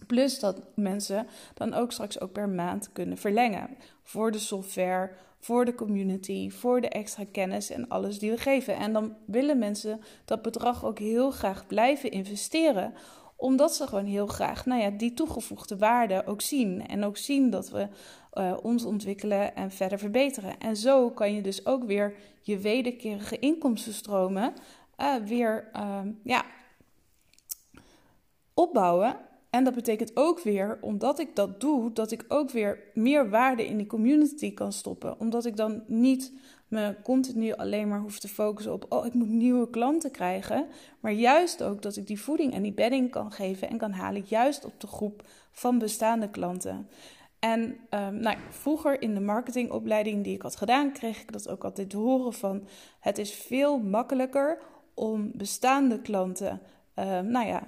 Plus 0.06 0.40
dat 0.40 0.62
mensen 0.74 1.26
dan 1.54 1.74
ook 1.74 1.92
straks 1.92 2.20
ook 2.20 2.32
per 2.32 2.48
maand 2.48 2.92
kunnen 2.92 3.18
verlengen 3.18 3.76
voor 4.02 4.30
de 4.30 4.38
software, 4.38 5.10
voor 5.48 5.64
de 5.64 5.74
community, 5.74 6.50
voor 6.50 6.80
de 6.80 6.88
extra 6.88 7.24
kennis 7.32 7.70
en 7.70 7.88
alles 7.88 8.18
die 8.18 8.30
we 8.30 8.36
geven. 8.36 8.76
En 8.76 8.92
dan 8.92 9.16
willen 9.26 9.58
mensen 9.58 10.00
dat 10.24 10.42
bedrag 10.42 10.84
ook 10.84 10.98
heel 10.98 11.30
graag 11.30 11.66
blijven 11.66 12.10
investeren, 12.10 12.94
omdat 13.36 13.74
ze 13.74 13.86
gewoon 13.86 14.04
heel 14.04 14.26
graag 14.26 14.66
nou 14.66 14.80
ja, 14.80 14.90
die 14.90 15.14
toegevoegde 15.14 15.76
waarde 15.76 16.26
ook 16.26 16.40
zien. 16.40 16.86
En 16.86 17.04
ook 17.04 17.16
zien 17.16 17.50
dat 17.50 17.70
we 17.70 17.88
uh, 18.34 18.56
ons 18.62 18.84
ontwikkelen 18.84 19.54
en 19.54 19.70
verder 19.70 19.98
verbeteren. 19.98 20.58
En 20.58 20.76
zo 20.76 21.10
kan 21.10 21.34
je 21.34 21.42
dus 21.42 21.66
ook 21.66 21.84
weer 21.84 22.14
je 22.42 22.58
wederkerige 22.58 23.38
inkomstenstromen 23.38 24.52
uh, 24.98 25.14
weer 25.14 25.70
uh, 25.76 26.00
ja, 26.24 26.44
opbouwen 28.54 29.16
En 29.58 29.64
dat 29.64 29.74
betekent 29.74 30.10
ook 30.14 30.40
weer, 30.40 30.78
omdat 30.80 31.18
ik 31.18 31.36
dat 31.36 31.60
doe, 31.60 31.92
dat 31.92 32.10
ik 32.10 32.24
ook 32.28 32.50
weer 32.50 32.78
meer 32.94 33.30
waarde 33.30 33.66
in 33.66 33.76
die 33.76 33.86
community 33.86 34.54
kan 34.54 34.72
stoppen. 34.72 35.20
Omdat 35.20 35.44
ik 35.44 35.56
dan 35.56 35.82
niet 35.86 36.32
me 36.68 36.96
continu 37.02 37.52
alleen 37.52 37.88
maar 37.88 38.00
hoef 38.00 38.18
te 38.18 38.28
focussen 38.28 38.72
op, 38.72 38.86
oh, 38.88 39.06
ik 39.06 39.14
moet 39.14 39.28
nieuwe 39.28 39.70
klanten 39.70 40.10
krijgen. 40.10 40.66
Maar 41.00 41.12
juist 41.12 41.62
ook 41.62 41.82
dat 41.82 41.96
ik 41.96 42.06
die 42.06 42.20
voeding 42.20 42.52
en 42.52 42.62
die 42.62 42.72
bedding 42.72 43.10
kan 43.10 43.32
geven 43.32 43.68
en 43.68 43.78
kan 43.78 43.92
halen, 43.92 44.22
juist 44.26 44.64
op 44.64 44.80
de 44.80 44.86
groep 44.86 45.22
van 45.52 45.78
bestaande 45.78 46.30
klanten. 46.30 46.88
En 47.38 47.60
um, 47.90 48.14
nou, 48.14 48.36
vroeger 48.50 49.02
in 49.02 49.14
de 49.14 49.20
marketingopleiding 49.20 50.24
die 50.24 50.34
ik 50.34 50.42
had 50.42 50.56
gedaan, 50.56 50.92
kreeg 50.92 51.20
ik 51.20 51.32
dat 51.32 51.48
ook 51.48 51.64
altijd 51.64 51.90
te 51.90 51.96
horen 51.96 52.32
van 52.32 52.66
het 53.00 53.18
is 53.18 53.32
veel 53.32 53.78
makkelijker 53.78 54.58
om 54.94 55.30
bestaande 55.34 56.00
klanten 56.00 56.60
uh, 56.98 57.20
nou 57.20 57.46
ja, 57.46 57.62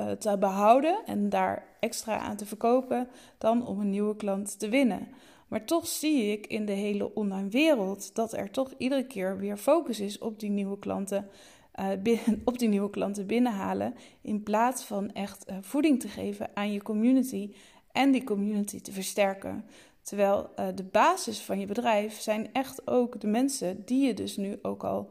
uh, 0.00 0.10
te 0.10 0.38
behouden 0.38 1.02
en 1.06 1.28
daar 1.28 1.66
extra 1.80 2.18
aan 2.18 2.36
te 2.36 2.46
verkopen 2.46 3.08
dan 3.38 3.66
om 3.66 3.80
een 3.80 3.90
nieuwe 3.90 4.16
klant 4.16 4.58
te 4.58 4.68
winnen. 4.68 5.08
Maar 5.48 5.64
toch 5.64 5.86
zie 5.86 6.32
ik 6.32 6.46
in 6.46 6.66
de 6.66 6.72
hele 6.72 7.14
online 7.14 7.48
wereld 7.48 8.14
dat 8.14 8.32
er 8.32 8.50
toch 8.50 8.72
iedere 8.78 9.06
keer 9.06 9.38
weer 9.38 9.56
focus 9.56 10.00
is 10.00 10.18
op 10.18 10.40
die 10.40 10.50
nieuwe 10.50 10.78
klanten, 10.78 11.28
uh, 11.80 11.86
binnen, 12.02 12.42
op 12.44 12.58
die 12.58 12.68
nieuwe 12.68 12.90
klanten 12.90 13.26
binnenhalen. 13.26 13.94
In 14.20 14.42
plaats 14.42 14.84
van 14.84 15.12
echt 15.12 15.50
uh, 15.50 15.56
voeding 15.60 16.00
te 16.00 16.08
geven 16.08 16.50
aan 16.54 16.72
je 16.72 16.82
community 16.82 17.54
en 17.92 18.10
die 18.10 18.24
community 18.24 18.80
te 18.80 18.92
versterken. 18.92 19.64
Terwijl 20.02 20.50
de 20.74 20.84
basis 20.90 21.40
van 21.40 21.60
je 21.60 21.66
bedrijf 21.66 22.20
zijn 22.20 22.48
echt 22.52 22.86
ook 22.86 23.20
de 23.20 23.26
mensen 23.26 23.82
die 23.84 24.06
je 24.06 24.14
dus 24.14 24.36
nu 24.36 24.58
ook 24.62 24.84
al 24.84 25.10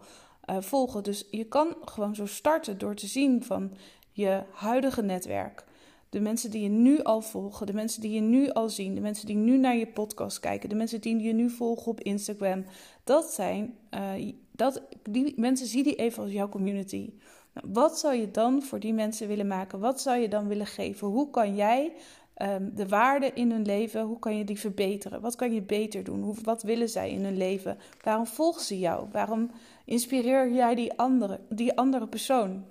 volgen. 0.59 1.03
Dus 1.03 1.27
je 1.29 1.43
kan 1.43 1.75
gewoon 1.85 2.15
zo 2.15 2.25
starten 2.25 2.77
door 2.77 2.95
te 2.95 3.07
zien 3.07 3.43
van 3.43 3.71
je 4.11 4.43
huidige 4.51 5.01
netwerk. 5.01 5.63
De 6.09 6.19
mensen 6.19 6.51
die 6.51 6.61
je 6.61 6.69
nu 6.69 7.03
al 7.03 7.21
volgen, 7.21 7.65
de 7.65 7.73
mensen 7.73 8.01
die 8.01 8.11
je 8.11 8.21
nu 8.21 8.49
al 8.49 8.69
zien, 8.69 8.95
de 8.95 9.01
mensen 9.01 9.25
die 9.25 9.35
nu 9.35 9.57
naar 9.57 9.75
je 9.75 9.87
podcast 9.87 10.39
kijken, 10.39 10.69
de 10.69 10.75
mensen 10.75 11.01
die 11.01 11.19
je 11.19 11.33
nu 11.33 11.49
volgen 11.49 11.91
op 11.91 12.01
Instagram. 12.01 12.65
Dat 13.03 13.33
zijn, 13.33 13.77
uh, 13.93 14.33
dat, 14.51 14.81
die 15.09 15.33
mensen 15.35 15.67
zie 15.67 15.83
die 15.83 15.95
even 15.95 16.23
als 16.23 16.31
jouw 16.31 16.49
community. 16.49 17.13
Nou, 17.53 17.67
wat 17.73 17.99
zou 17.99 18.15
je 18.15 18.31
dan 18.31 18.61
voor 18.61 18.79
die 18.79 18.93
mensen 18.93 19.27
willen 19.27 19.47
maken? 19.47 19.79
Wat 19.79 20.01
zou 20.01 20.17
je 20.17 20.27
dan 20.27 20.47
willen 20.47 20.65
geven? 20.65 21.07
Hoe 21.07 21.29
kan 21.29 21.55
jij 21.55 21.93
um, 22.41 22.71
de 22.75 22.87
waarde 22.87 23.31
in 23.33 23.51
hun 23.51 23.65
leven, 23.65 24.01
hoe 24.01 24.19
kan 24.19 24.37
je 24.37 24.43
die 24.43 24.59
verbeteren? 24.59 25.21
Wat 25.21 25.35
kan 25.35 25.53
je 25.53 25.61
beter 25.61 26.03
doen? 26.03 26.21
Hoe, 26.21 26.35
wat 26.43 26.63
willen 26.63 26.89
zij 26.89 27.11
in 27.11 27.23
hun 27.23 27.37
leven? 27.37 27.77
Waarom 28.01 28.27
volgen 28.27 28.61
ze 28.61 28.79
jou? 28.79 29.07
Waarom 29.11 29.51
inspireer 29.85 30.51
jij 30.53 30.75
die 30.75 30.93
andere, 30.93 31.39
die 31.49 31.77
andere 31.77 32.07
persoon? 32.07 32.63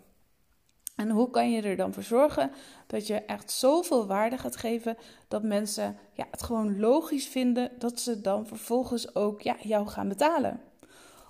En 1.00 1.10
hoe 1.10 1.30
kan 1.30 1.50
je 1.50 1.62
er 1.62 1.76
dan 1.76 1.92
voor 1.92 2.02
zorgen 2.02 2.50
dat 2.86 3.06
je 3.06 3.14
echt 3.14 3.50
zoveel 3.50 4.06
waarde 4.06 4.38
gaat 4.38 4.56
geven 4.56 4.96
dat 5.28 5.42
mensen 5.42 5.96
ja, 6.12 6.26
het 6.30 6.42
gewoon 6.42 6.80
logisch 6.80 7.26
vinden 7.26 7.70
dat 7.78 8.00
ze 8.00 8.20
dan 8.20 8.46
vervolgens 8.46 9.14
ook 9.14 9.40
ja, 9.40 9.56
jou 9.62 9.88
gaan 9.88 10.08
betalen? 10.08 10.60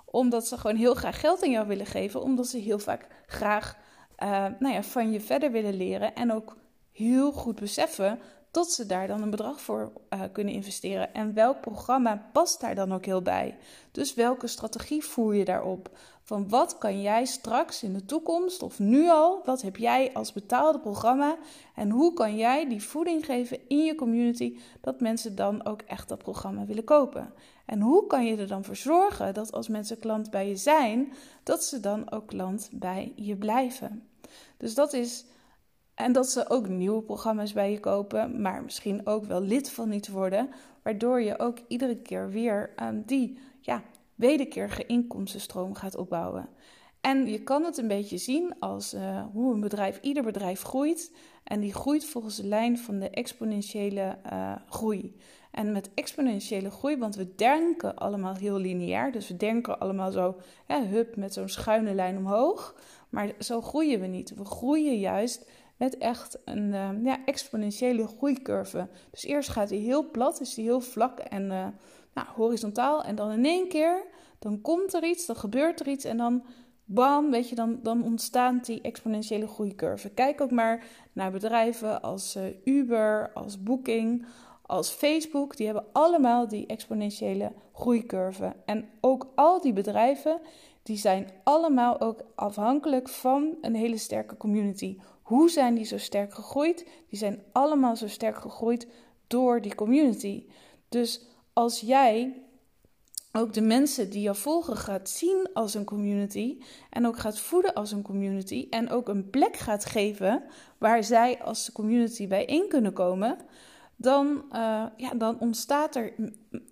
Omdat 0.05 0.47
ze 0.47 0.59
gewoon 0.59 0.77
heel 0.77 0.95
graag 0.95 1.21
geld 1.21 1.43
aan 1.43 1.51
jou 1.51 1.67
willen 1.67 1.87
geven, 1.87 2.23
omdat 2.23 2.47
ze 2.47 2.59
heel 2.59 2.79
vaak 2.79 3.07
graag 3.27 3.77
uh, 4.19 4.47
nou 4.59 4.75
ja, 4.75 4.83
van 4.83 5.13
je 5.13 5.21
verder 5.21 5.51
willen 5.51 5.77
leren 5.77 6.15
en 6.15 6.33
ook 6.33 6.57
heel 6.93 7.33
goed 7.33 7.61
beseffen 7.61 8.19
tot 8.51 8.71
ze 8.73 8.87
daar 8.87 9.07
dan 9.07 9.23
een 9.23 9.31
bedrag 9.31 9.61
voor 9.61 9.93
uh, 10.11 10.21
kunnen 10.33 10.55
investeren. 10.55 11.15
En 11.15 11.35
welk 11.35 11.61
programma 11.61 12.29
past 12.33 12.61
daar 12.61 12.75
dan 12.75 12.95
ook 12.95 13.05
heel 13.05 13.23
bij? 13.23 13.57
Dus 13.93 14.15
welke 14.15 14.47
strategie 14.47 15.05
voer 15.05 15.35
je 15.35 15.45
daarop? 15.45 15.91
Van 16.31 16.49
wat 16.49 16.79
kan 16.79 17.01
jij 17.01 17.25
straks 17.25 17.83
in 17.83 17.93
de 17.93 18.05
toekomst 18.05 18.63
of 18.63 18.79
nu 18.79 19.09
al, 19.09 19.41
wat 19.45 19.63
heb 19.63 19.77
jij 19.77 20.11
als 20.13 20.33
betaalde 20.33 20.79
programma 20.79 21.37
en 21.75 21.91
hoe 21.91 22.13
kan 22.13 22.37
jij 22.37 22.69
die 22.69 22.83
voeding 22.83 23.25
geven 23.25 23.59
in 23.69 23.85
je 23.85 23.95
community 23.95 24.59
dat 24.81 25.01
mensen 25.01 25.35
dan 25.35 25.65
ook 25.65 25.83
echt 25.83 26.09
dat 26.09 26.19
programma 26.19 26.65
willen 26.65 26.85
kopen? 26.85 27.33
En 27.67 27.81
hoe 27.81 28.07
kan 28.07 28.25
je 28.25 28.37
er 28.37 28.47
dan 28.47 28.65
voor 28.65 28.77
zorgen 28.77 29.35
dat 29.35 29.53
als 29.53 29.69
mensen 29.69 29.99
klant 29.99 30.31
bij 30.31 30.49
je 30.49 30.57
zijn, 30.57 31.13
dat 31.43 31.65
ze 31.65 31.81
dan 31.81 32.11
ook 32.11 32.27
klant 32.27 32.71
bij 32.73 33.13
je 33.17 33.37
blijven? 33.37 34.09
Dus 34.57 34.75
dat 34.75 34.93
is 34.93 35.25
en 35.95 36.13
dat 36.13 36.31
ze 36.31 36.51
ook 36.51 36.69
nieuwe 36.69 37.03
programma's 37.03 37.53
bij 37.53 37.73
je 37.73 37.81
kopen, 37.81 38.41
maar 38.41 38.63
misschien 38.63 39.07
ook 39.07 39.25
wel 39.25 39.41
lid 39.41 39.71
van 39.71 39.93
iets 39.93 40.09
worden, 40.09 40.51
waardoor 40.83 41.21
je 41.21 41.39
ook 41.39 41.59
iedere 41.69 41.97
keer 41.97 42.31
weer 42.31 42.71
um, 42.83 43.03
die 43.07 43.39
ja, 43.61 43.83
wederkerige 44.21 44.87
inkomstenstroom 44.87 45.75
gaat 45.75 45.97
opbouwen. 45.97 46.49
En 47.01 47.27
je 47.27 47.43
kan 47.43 47.65
het 47.65 47.79
een 47.79 47.89
beetje 47.89 48.19
zien 48.19 48.55
als 48.59 48.95
uh, 48.95 49.25
hoe 49.33 49.55
een 49.55 49.61
bedrijf, 49.61 49.99
ieder 50.01 50.23
bedrijf 50.23 50.63
groeit. 50.63 51.13
En 51.45 51.61
die 51.61 51.75
groeit 51.75 52.05
volgens 52.05 52.37
de 52.37 52.47
lijn 52.47 52.79
van 52.79 52.99
de 52.99 53.11
exponentiële 53.11 54.19
uh, 54.33 54.53
groei. 54.69 55.17
En 55.51 55.73
met 55.73 55.91
exponentiële 55.95 56.71
groei, 56.71 56.97
want 56.97 57.17
we 57.17 57.35
denken 57.35 57.97
allemaal 57.97 58.35
heel 58.35 58.57
lineair. 58.57 59.13
Dus 59.13 59.29
we 59.29 59.37
denken 59.37 59.79
allemaal 59.79 60.11
zo, 60.11 60.37
hup, 60.67 61.17
met 61.17 61.33
zo'n 61.33 61.49
schuine 61.49 61.95
lijn 61.95 62.17
omhoog. 62.17 62.75
Maar 63.09 63.33
zo 63.39 63.61
groeien 63.61 64.01
we 64.01 64.07
niet. 64.07 64.35
We 64.35 64.45
groeien 64.45 64.99
juist 64.99 65.51
met 65.77 65.99
echt 65.99 66.39
een 66.45 66.73
uh, 66.73 66.89
ja, 67.05 67.25
exponentiële 67.25 68.07
groeicurve. 68.07 68.89
Dus 69.11 69.25
eerst 69.25 69.49
gaat 69.49 69.71
hij 69.71 69.79
heel 69.79 70.11
plat, 70.11 70.41
is 70.41 70.57
hij 70.57 70.65
heel 70.65 70.81
vlak 70.81 71.19
en 71.19 71.75
nou, 72.15 72.27
horizontaal. 72.37 73.03
En 73.05 73.15
dan 73.15 73.31
in 73.31 73.45
één 73.45 73.69
keer, 73.69 74.05
dan 74.39 74.61
komt 74.61 74.95
er 74.95 75.05
iets, 75.05 75.27
dan 75.27 75.37
gebeurt 75.37 75.81
er 75.81 75.89
iets 75.89 76.05
en 76.05 76.17
dan 76.17 76.45
bam, 76.85 77.31
weet 77.31 77.49
je, 77.49 77.55
dan, 77.55 77.79
dan 77.83 78.05
ontstaat 78.05 78.67
die 78.67 78.81
exponentiële 78.81 79.47
groeicurve. 79.47 80.09
Kijk 80.09 80.41
ook 80.41 80.51
maar 80.51 80.85
naar 81.13 81.31
bedrijven 81.31 82.03
als 82.03 82.37
uh, 82.37 82.43
Uber, 82.65 83.31
als 83.35 83.63
Booking, 83.63 84.27
als 84.63 84.91
Facebook. 84.91 85.57
Die 85.57 85.67
hebben 85.67 85.85
allemaal 85.93 86.49
die 86.49 86.67
exponentiële 86.67 87.53
groeicurve. 87.73 88.57
En 88.65 88.89
ook 89.01 89.27
al 89.35 89.61
die 89.61 89.73
bedrijven, 89.73 90.41
die 90.83 90.97
zijn 90.97 91.31
allemaal 91.45 92.01
ook 92.01 92.21
afhankelijk 92.35 93.09
van 93.09 93.55
een 93.61 93.75
hele 93.75 93.97
sterke 93.97 94.37
community. 94.37 94.99
Hoe 95.23 95.51
zijn 95.51 95.75
die 95.75 95.85
zo 95.85 95.99
sterk 95.99 96.35
gegroeid? 96.35 96.87
Die 97.09 97.19
zijn 97.19 97.43
allemaal 97.53 97.97
zo 97.97 98.09
sterk 98.09 98.37
gegroeid 98.37 98.87
door 99.27 99.61
die 99.61 99.75
community. 99.75 100.47
Dus 100.89 101.25
als 101.53 101.81
jij 101.81 102.43
ook 103.33 103.53
de 103.53 103.61
mensen 103.61 104.11
die 104.11 104.23
jou 104.23 104.37
volgen 104.37 104.77
gaat 104.77 105.09
zien 105.09 105.49
als 105.53 105.75
een 105.75 105.85
community 105.85 106.59
en 106.91 107.07
ook 107.07 107.19
gaat 107.19 107.39
voeden 107.39 107.75
als 107.75 107.93
een 107.93 108.03
community 108.03 108.67
en 108.71 108.91
ook 108.91 109.09
een 109.09 109.31
plek 109.31 109.57
gaat 109.57 109.85
geven 109.85 110.43
waar 110.79 111.05
zij 111.05 111.43
als 111.43 111.73
community 111.73 112.29
bijeen 112.29 112.69
kunnen 112.69 112.93
komen, 112.93 113.37
dan, 113.97 114.45
uh, 114.53 114.87
ja, 114.97 115.15
dan 115.17 115.41
ontstaat 115.41 115.97
er 115.97 116.13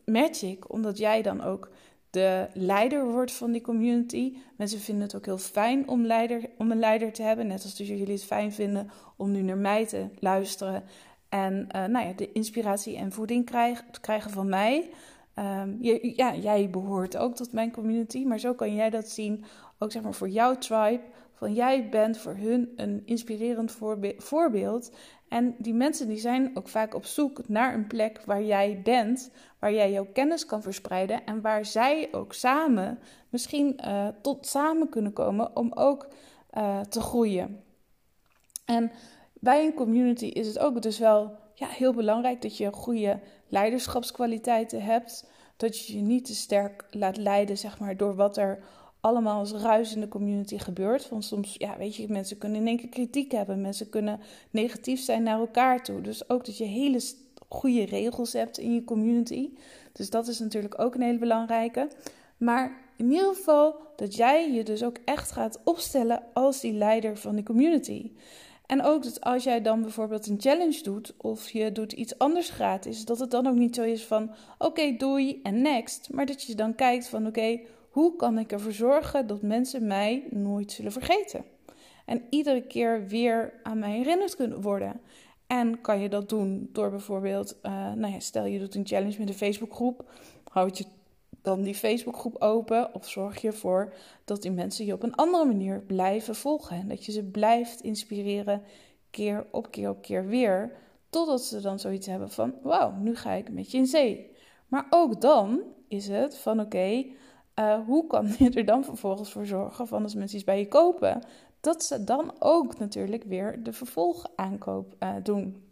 magic, 0.04 0.73
omdat 0.73 0.99
jij 0.99 1.23
dan 1.23 1.42
ook 1.42 1.70
de 2.11 2.49
leider 2.54 3.11
wordt 3.11 3.32
van 3.32 3.52
die 3.52 3.61
community. 3.61 4.37
Mensen 4.56 4.80
vinden 4.80 5.02
het 5.02 5.14
ook 5.16 5.25
heel 5.25 5.38
fijn 5.38 5.88
om, 5.88 6.06
leider, 6.06 6.50
om 6.58 6.70
een 6.70 6.78
leider 6.78 7.12
te 7.12 7.23
hebben. 7.23 7.47
Net 7.47 7.62
als 7.62 7.76
dus 7.76 7.88
jullie 7.88 8.12
het 8.12 8.25
fijn 8.25 8.52
vinden 8.52 8.90
om 9.16 9.30
nu 9.30 9.42
naar 9.42 9.56
mij 9.56 9.87
te 9.87 10.08
luisteren. 10.18 10.85
En 11.28 11.68
uh, 11.76 11.85
nou 11.85 12.06
ja, 12.06 12.12
de 12.12 12.32
inspiratie 12.32 12.97
en 12.97 13.12
voeding 13.12 13.44
krijg, 13.44 13.85
krijgen 14.00 14.30
van 14.30 14.49
mij. 14.49 14.90
Um, 15.38 15.76
je, 15.80 16.12
ja, 16.16 16.35
jij 16.35 16.70
behoort 16.70 17.16
ook 17.16 17.35
tot 17.35 17.52
mijn 17.52 17.70
community. 17.70 18.25
Maar 18.25 18.38
zo 18.38 18.54
kan 18.54 18.75
jij 18.75 18.90
dat 18.90 19.08
zien, 19.08 19.44
ook 19.78 19.92
zeg 19.92 20.02
maar 20.02 20.14
voor 20.14 20.28
jouw 20.28 20.54
tribe. 20.54 21.02
Van 21.35 21.54
jij 21.54 21.88
bent 21.88 22.18
voor 22.18 22.35
hun 22.35 22.73
een 22.76 23.02
inspirerend 23.04 23.78
voorbeeld. 24.16 24.92
En 25.28 25.54
die 25.58 25.75
mensen 25.75 26.08
die 26.08 26.18
zijn 26.18 26.50
ook 26.56 26.68
vaak 26.68 26.94
op 26.94 27.04
zoek 27.04 27.49
naar 27.49 27.75
een 27.75 27.87
plek 27.87 28.23
waar 28.25 28.42
jij 28.42 28.80
bent, 28.85 29.30
waar 29.58 29.73
jij 29.73 29.92
jouw 29.92 30.06
kennis 30.12 30.47
kan 30.47 30.62
verspreiden 30.62 31.25
en 31.25 31.40
waar 31.40 31.64
zij 31.64 32.08
ook 32.12 32.32
samen 32.32 32.99
misschien 33.28 33.80
uh, 33.85 34.08
tot 34.23 34.47
samen 34.47 34.88
kunnen 34.88 35.12
komen 35.12 35.56
om 35.56 35.73
ook 35.73 36.08
uh, 36.56 36.80
te 36.80 37.00
groeien. 37.00 37.62
En 38.64 38.90
bij 39.40 39.64
een 39.64 39.75
community 39.75 40.26
is 40.26 40.47
het 40.47 40.59
ook 40.59 40.83
dus 40.83 40.99
wel 40.99 41.37
ja, 41.54 41.68
heel 41.68 41.92
belangrijk 41.92 42.42
dat 42.42 42.57
je 42.57 42.73
goede 42.73 43.21
leiderschapskwaliteiten 43.49 44.83
hebt. 44.83 45.30
Dat 45.57 45.87
je 45.87 45.97
je 45.97 46.02
niet 46.02 46.25
te 46.25 46.35
sterk 46.35 46.85
laat 46.90 47.16
leiden 47.16 47.59
zeg 47.59 47.78
maar, 47.78 47.97
door 47.97 48.14
wat 48.14 48.37
er 48.37 48.62
allemaal 49.00 49.38
als 49.38 49.52
ruis 49.52 49.95
in 49.95 50.00
de 50.00 50.09
community 50.09 50.59
gebeurt. 50.59 51.09
Want 51.09 51.25
soms, 51.25 51.54
ja, 51.59 51.76
weet 51.76 51.97
je, 51.97 52.09
mensen 52.09 52.38
kunnen 52.38 52.61
in 52.61 52.66
één 52.66 52.76
keer 52.76 52.88
kritiek 52.88 53.33
hebben. 53.33 53.61
Mensen 53.61 53.88
kunnen 53.88 54.21
negatief 54.50 55.00
zijn 55.00 55.23
naar 55.23 55.38
elkaar 55.38 55.83
toe. 55.83 56.00
Dus 56.00 56.30
ook 56.30 56.45
dat 56.45 56.59
je 56.59 56.64
hele 56.64 57.00
goede 57.49 57.85
regels 57.85 58.33
hebt 58.33 58.59
in 58.59 58.75
je 58.75 58.85
community. 58.85 59.50
Dus 59.92 60.11
dat 60.11 60.28
is 60.28 60.38
natuurlijk 60.38 60.80
ook 60.80 60.95
een 60.95 61.02
hele 61.02 61.18
belangrijke. 61.18 61.88
Maar 62.37 62.76
in 62.97 63.11
ieder 63.11 63.35
geval 63.35 63.76
dat 63.97 64.14
jij 64.14 64.52
je 64.52 64.62
dus 64.62 64.83
ook 64.83 64.97
echt 65.04 65.30
gaat 65.30 65.61
opstellen 65.64 66.23
als 66.33 66.61
die 66.61 66.73
leider 66.73 67.16
van 67.16 67.37
de 67.37 67.42
community. 67.42 68.11
En 68.69 68.83
ook 68.83 69.03
dat 69.03 69.21
als 69.21 69.45
jij 69.45 69.63
dan 69.63 69.83
bijvoorbeeld 69.83 70.27
een 70.27 70.41
challenge 70.41 70.83
doet 70.83 71.15
of 71.17 71.51
je 71.51 71.73
doet 71.73 71.93
iets 71.93 72.19
anders 72.19 72.51
gratis, 72.51 73.05
dat 73.05 73.19
het 73.19 73.31
dan 73.31 73.47
ook 73.47 73.55
niet 73.55 73.75
zo 73.75 73.83
is 73.83 74.05
van 74.05 74.31
oké, 74.59 74.97
doei 74.97 75.41
en 75.43 75.63
next. 75.63 76.09
Maar 76.13 76.27
dat 76.27 76.43
je 76.43 76.55
dan 76.55 76.75
kijkt 76.75 77.09
van 77.09 77.27
oké, 77.27 77.61
hoe 77.91 78.17
kan 78.17 78.39
ik 78.39 78.53
ervoor 78.53 78.73
zorgen 78.73 79.27
dat 79.27 79.43
mensen 79.43 79.87
mij 79.87 80.27
nooit 80.31 80.73
zullen 80.73 80.93
vergeten? 80.93 81.45
En 82.05 82.23
iedere 82.31 82.63
keer 82.63 83.07
weer 83.07 83.53
aan 83.63 83.79
mij 83.79 83.97
herinnerd 83.97 84.37
kunnen 84.37 84.61
worden. 84.61 85.01
En 85.47 85.81
kan 85.81 86.01
je 86.01 86.09
dat 86.09 86.29
doen 86.29 86.69
door 86.73 86.91
bijvoorbeeld, 86.91 87.57
uh, 87.63 87.93
nou 87.93 88.13
ja, 88.13 88.21
stel 88.21 88.45
je 88.45 88.59
doet 88.59 88.75
een 88.75 88.87
challenge 88.87 89.19
met 89.19 89.29
een 89.29 89.35
Facebookgroep, 89.35 90.11
houd 90.51 90.79
je 90.79 90.85
dan 91.49 91.62
die 91.62 91.75
Facebookgroep 91.75 92.43
open 92.43 92.95
of 92.95 93.09
zorg 93.09 93.40
je 93.40 93.49
ervoor 93.49 93.93
dat 94.25 94.43
die 94.43 94.50
mensen 94.50 94.87
je 94.87 94.93
op 94.93 95.02
een 95.02 95.14
andere 95.14 95.45
manier 95.45 95.81
blijven 95.81 96.35
volgen 96.35 96.76
en 96.76 96.88
dat 96.88 97.05
je 97.05 97.12
ze 97.12 97.25
blijft 97.25 97.81
inspireren 97.81 98.62
keer 99.11 99.47
op 99.50 99.71
keer 99.71 99.90
op 99.90 100.02
keer 100.02 100.26
weer, 100.26 100.73
totdat 101.11 101.45
ze 101.45 101.61
dan 101.61 101.78
zoiets 101.78 102.07
hebben 102.07 102.31
van, 102.31 102.55
wauw, 102.62 102.95
nu 102.99 103.17
ga 103.17 103.33
ik 103.33 103.50
met 103.50 103.71
je 103.71 103.78
in 103.78 103.87
zee. 103.87 104.31
Maar 104.69 104.87
ook 104.90 105.21
dan 105.21 105.61
is 105.88 106.09
het 106.09 106.38
van, 106.38 106.61
oké, 106.61 107.05
eh, 107.55 107.78
hoe 107.87 108.07
kan 108.07 108.26
je 108.38 108.50
er 108.50 108.64
dan 108.64 108.85
vervolgens 108.85 109.33
voor 109.33 109.47
zorgen 109.47 109.87
van 109.87 110.02
als 110.02 110.14
mensen 110.14 110.37
iets 110.37 110.47
bij 110.47 110.59
je 110.59 110.69
kopen, 110.69 111.23
dat 111.61 111.85
ze 111.85 112.05
dan 112.05 112.35
ook 112.38 112.78
natuurlijk 112.78 113.25
weer 113.25 113.62
de 113.62 113.73
vervolgaankoop 113.73 114.95
uh, 115.00 115.14
doen. 115.23 115.69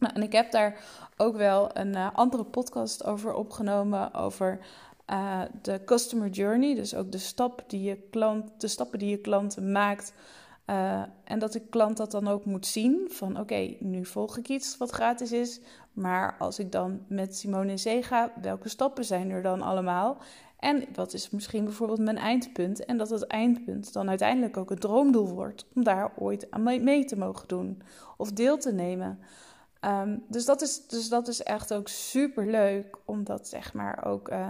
Nou, 0.00 0.14
en 0.14 0.22
ik 0.22 0.32
heb 0.32 0.50
daar 0.50 0.84
ook 1.16 1.36
wel 1.36 1.76
een 1.76 1.94
uh, 1.94 2.08
andere 2.14 2.44
podcast 2.44 3.04
over 3.04 3.34
opgenomen, 3.34 4.14
over 4.14 4.60
uh, 5.10 5.42
de 5.62 5.80
customer 5.84 6.28
journey. 6.28 6.74
Dus 6.74 6.94
ook 6.94 7.12
de, 7.12 7.18
stap 7.18 7.64
die 7.66 7.82
je 7.82 7.96
klant, 8.10 8.60
de 8.60 8.68
stappen 8.68 8.98
die 8.98 9.10
je 9.10 9.18
klant 9.18 9.60
maakt. 9.60 10.12
en 11.24 11.38
dat 11.38 11.52
de 11.52 11.60
klant 11.60 11.96
dat 11.96 12.10
dan 12.10 12.28
ook 12.28 12.44
moet 12.44 12.66
zien 12.66 13.06
van 13.08 13.40
oké, 13.40 13.76
nu 13.78 14.04
volg 14.04 14.36
ik 14.36 14.48
iets 14.48 14.76
wat 14.76 14.90
gratis 14.90 15.32
is. 15.32 15.60
Maar 15.92 16.36
als 16.38 16.58
ik 16.58 16.72
dan 16.72 17.04
met 17.08 17.36
Simone 17.36 17.70
in 17.70 17.78
zee 17.78 18.02
ga, 18.02 18.32
welke 18.40 18.68
stappen 18.68 19.04
zijn 19.04 19.30
er 19.30 19.42
dan 19.42 19.62
allemaal? 19.62 20.18
En 20.60 20.84
wat 20.94 21.12
is 21.12 21.30
misschien 21.30 21.64
bijvoorbeeld 21.64 22.00
mijn 22.00 22.18
eindpunt? 22.18 22.84
En 22.84 22.96
dat 22.96 23.10
het 23.10 23.26
eindpunt 23.26 23.92
dan 23.92 24.08
uiteindelijk 24.08 24.56
ook 24.56 24.70
het 24.70 24.80
droomdoel 24.80 25.28
wordt 25.28 25.66
om 25.74 25.84
daar 25.84 26.12
ooit 26.18 26.50
aan 26.50 26.62
mee 26.62 27.04
te 27.04 27.16
mogen 27.16 27.48
doen 27.48 27.82
of 28.16 28.32
deel 28.32 28.58
te 28.58 28.72
nemen. 28.72 29.18
Ehm, 29.80 30.18
dus, 30.28 30.44
dat 30.44 30.62
is, 30.62 30.86
dus 30.86 31.08
dat 31.08 31.28
is 31.28 31.42
echt 31.42 31.74
ook 31.74 31.88
super 31.88 32.46
leuk 32.46 32.96
om 33.04 33.24
dat 33.24 33.48
zeg 33.48 33.74
maar 33.74 34.04
ook 34.04 34.30
uh, 34.30 34.48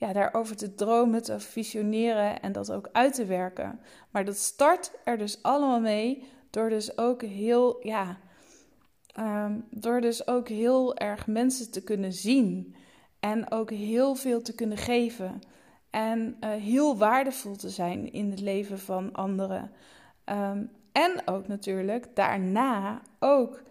ja, 0.00 0.12
daarover 0.12 0.56
te 0.56 0.74
dromen, 0.74 1.22
te 1.22 1.40
visioneren 1.40 2.42
en 2.42 2.52
dat 2.52 2.72
ook 2.72 2.88
uit 2.92 3.14
te 3.14 3.24
werken. 3.24 3.80
Maar 4.10 4.24
dat 4.24 4.36
start 4.36 4.92
er 5.04 5.18
dus 5.18 5.42
allemaal 5.42 5.80
mee 5.80 6.24
door 6.50 6.68
dus 6.68 6.98
ook 6.98 7.22
heel, 7.22 7.86
ja, 7.86 8.18
ehm, 9.06 9.58
door 9.70 10.00
dus 10.00 10.26
ook 10.26 10.48
heel 10.48 10.96
erg 10.96 11.26
mensen 11.26 11.70
te 11.70 11.82
kunnen 11.82 12.12
zien. 12.12 12.74
En 13.20 13.50
ook 13.50 13.70
heel 13.70 14.14
veel 14.14 14.42
te 14.42 14.54
kunnen 14.54 14.78
geven. 14.78 15.40
En 15.90 16.36
uh, 16.40 16.50
heel 16.50 16.96
waardevol 16.96 17.56
te 17.56 17.70
zijn 17.70 18.12
in 18.12 18.30
het 18.30 18.40
leven 18.40 18.78
van 18.78 19.12
anderen. 19.12 19.72
Um, 20.24 20.70
en 20.92 21.22
ook 21.24 21.48
natuurlijk 21.48 22.16
daarna 22.16 23.02
ook 23.18 23.62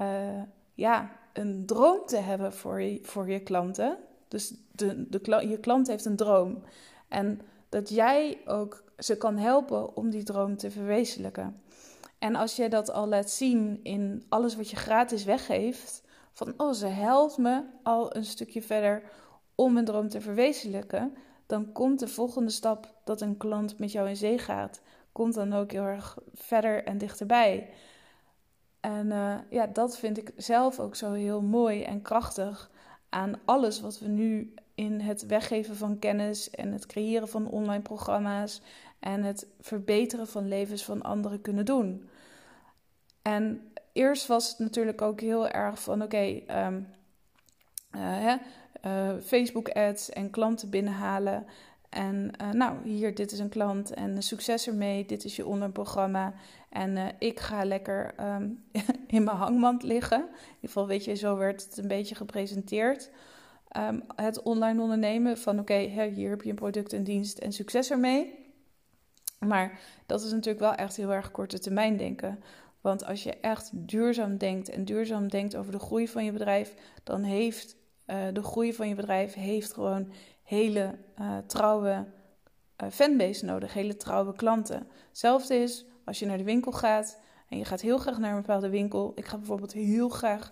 uh, 0.00 0.42
ja, 0.74 1.10
een 1.32 1.66
droom 1.66 2.06
te 2.06 2.16
hebben 2.16 2.52
voor 2.52 2.82
je, 2.82 2.98
voor 3.02 3.30
je 3.30 3.40
klanten. 3.40 3.98
Dus 4.28 4.54
de, 4.72 5.08
de, 5.08 5.46
je 5.48 5.58
klant 5.60 5.86
heeft 5.86 6.04
een 6.04 6.16
droom. 6.16 6.62
En 7.08 7.40
dat 7.68 7.88
jij 7.88 8.38
ook 8.46 8.84
ze 8.98 9.16
kan 9.16 9.36
helpen 9.36 9.96
om 9.96 10.10
die 10.10 10.22
droom 10.22 10.56
te 10.56 10.70
verwezenlijken. 10.70 11.60
En 12.18 12.34
als 12.34 12.56
je 12.56 12.68
dat 12.68 12.90
al 12.90 13.08
laat 13.08 13.30
zien 13.30 13.80
in 13.82 14.24
alles 14.28 14.56
wat 14.56 14.70
je 14.70 14.76
gratis 14.76 15.24
weggeeft, 15.24 16.02
van 16.32 16.54
oh, 16.56 16.72
ze 16.72 16.86
helpt 16.86 17.38
me 17.38 17.62
al 17.82 18.16
een 18.16 18.24
stukje 18.24 18.62
verder 18.62 19.02
om 19.54 19.72
mijn 19.72 19.84
droom 19.84 20.08
te 20.08 20.20
verwezenlijken, 20.20 21.16
dan 21.46 21.72
komt 21.72 21.98
de 21.98 22.08
volgende 22.08 22.50
stap 22.50 22.94
dat 23.04 23.20
een 23.20 23.36
klant 23.36 23.78
met 23.78 23.92
jou 23.92 24.08
in 24.08 24.16
zee 24.16 24.38
gaat, 24.38 24.80
komt 25.12 25.34
dan 25.34 25.52
ook 25.52 25.72
heel 25.72 25.84
erg 25.84 26.18
verder 26.34 26.84
en 26.84 26.98
dichterbij. 26.98 27.70
En 28.80 29.06
uh, 29.06 29.34
ja, 29.50 29.66
dat 29.66 29.98
vind 29.98 30.18
ik 30.18 30.32
zelf 30.36 30.80
ook 30.80 30.94
zo 30.94 31.12
heel 31.12 31.42
mooi 31.42 31.82
en 31.82 32.02
krachtig 32.02 32.70
aan 33.08 33.40
alles 33.44 33.80
wat 33.80 33.98
we 33.98 34.08
nu 34.08 34.54
in 34.74 35.00
het 35.00 35.26
weggeven 35.26 35.76
van 35.76 35.98
kennis 35.98 36.50
en 36.50 36.72
het 36.72 36.86
creëren 36.86 37.28
van 37.28 37.48
online 37.48 37.82
programma's 37.82 38.60
en 38.98 39.22
het 39.22 39.46
verbeteren 39.60 40.26
van 40.26 40.48
levens 40.48 40.84
van 40.84 41.02
anderen 41.02 41.40
kunnen 41.40 41.64
doen. 41.64 42.08
En 43.22 43.72
eerst 43.92 44.26
was 44.26 44.48
het 44.48 44.58
natuurlijk 44.58 45.02
ook 45.02 45.20
heel 45.20 45.48
erg 45.48 45.82
van: 45.82 46.02
oké, 46.02 46.16
okay, 46.44 46.66
um, 46.66 46.88
uh, 47.96 48.34
uh, 48.86 49.10
Facebook 49.22 49.68
ads 49.68 50.10
en 50.10 50.30
klanten 50.30 50.70
binnenhalen. 50.70 51.46
En 51.88 52.30
uh, 52.42 52.50
nou, 52.50 52.88
hier, 52.88 53.14
dit 53.14 53.32
is 53.32 53.38
een 53.38 53.48
klant 53.48 53.94
en 53.94 54.22
succes 54.22 54.66
ermee. 54.66 55.06
Dit 55.06 55.24
is 55.24 55.36
je 55.36 55.46
online 55.46 55.72
programma. 55.72 56.34
En 56.76 56.96
uh, 56.96 57.06
ik 57.18 57.40
ga 57.40 57.64
lekker 57.64 58.14
um, 58.20 58.64
in 59.16 59.24
mijn 59.24 59.36
hangmand 59.36 59.82
liggen. 59.82 60.20
In 60.20 60.26
ieder 60.26 60.58
geval, 60.60 60.86
weet 60.86 61.04
je, 61.04 61.14
zo 61.14 61.36
werd 61.36 61.64
het 61.64 61.76
een 61.76 61.88
beetje 61.88 62.14
gepresenteerd. 62.14 63.10
Um, 63.76 64.02
het 64.16 64.42
online 64.42 64.82
ondernemen 64.82 65.38
van 65.38 65.58
oké, 65.58 65.76
hier 66.14 66.30
heb 66.30 66.42
je 66.42 66.50
een 66.50 66.54
product 66.54 66.92
en 66.92 67.04
dienst 67.04 67.38
en 67.38 67.52
succes 67.52 67.90
ermee. 67.90 68.44
Maar 69.38 69.80
dat 70.06 70.22
is 70.22 70.30
natuurlijk 70.30 70.58
wel 70.58 70.74
echt 70.74 70.96
heel 70.96 71.12
erg 71.12 71.30
korte 71.30 71.58
termijn 71.58 71.96
denken. 71.96 72.42
Want 72.80 73.04
als 73.04 73.22
je 73.22 73.32
echt 73.40 73.70
duurzaam 73.72 74.36
denkt 74.36 74.68
en 74.68 74.84
duurzaam 74.84 75.28
denkt 75.28 75.56
over 75.56 75.72
de 75.72 75.78
groei 75.78 76.08
van 76.08 76.24
je 76.24 76.32
bedrijf, 76.32 76.74
dan 77.02 77.22
heeft 77.22 77.76
uh, 78.06 78.16
de 78.32 78.42
groei 78.42 78.74
van 78.74 78.88
je 78.88 78.94
bedrijf 78.94 79.34
heeft 79.34 79.72
gewoon 79.72 80.12
hele 80.42 80.94
uh, 81.20 81.38
trouwe 81.46 82.04
fanbase 82.90 83.44
nodig, 83.44 83.72
hele 83.72 83.96
trouwe 83.96 84.32
klanten. 84.32 84.88
Hetzelfde 85.08 85.54
is 85.54 85.86
als 86.06 86.18
je 86.18 86.26
naar 86.26 86.38
de 86.38 86.44
winkel 86.44 86.72
gaat 86.72 87.20
en 87.48 87.58
je 87.58 87.64
gaat 87.64 87.80
heel 87.80 87.98
graag 87.98 88.18
naar 88.18 88.30
een 88.30 88.40
bepaalde 88.40 88.68
winkel. 88.68 89.12
Ik 89.14 89.26
ga 89.26 89.36
bijvoorbeeld 89.36 89.72
heel 89.72 90.08
graag, 90.08 90.50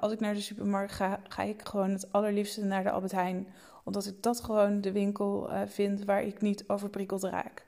als 0.00 0.12
ik 0.12 0.20
naar 0.20 0.34
de 0.34 0.40
supermarkt 0.40 0.92
ga, 0.92 1.20
ga 1.28 1.42
ik 1.42 1.62
gewoon 1.64 1.90
het 1.90 2.12
allerliefste 2.12 2.64
naar 2.64 2.82
de 2.82 2.90
Albert 2.90 3.12
Heijn. 3.12 3.46
Omdat 3.84 4.06
ik 4.06 4.22
dat 4.22 4.40
gewoon 4.40 4.80
de 4.80 4.92
winkel 4.92 5.50
vind 5.66 6.04
waar 6.04 6.22
ik 6.22 6.40
niet 6.40 6.64
overprikkeld 6.68 7.22
raak. 7.22 7.64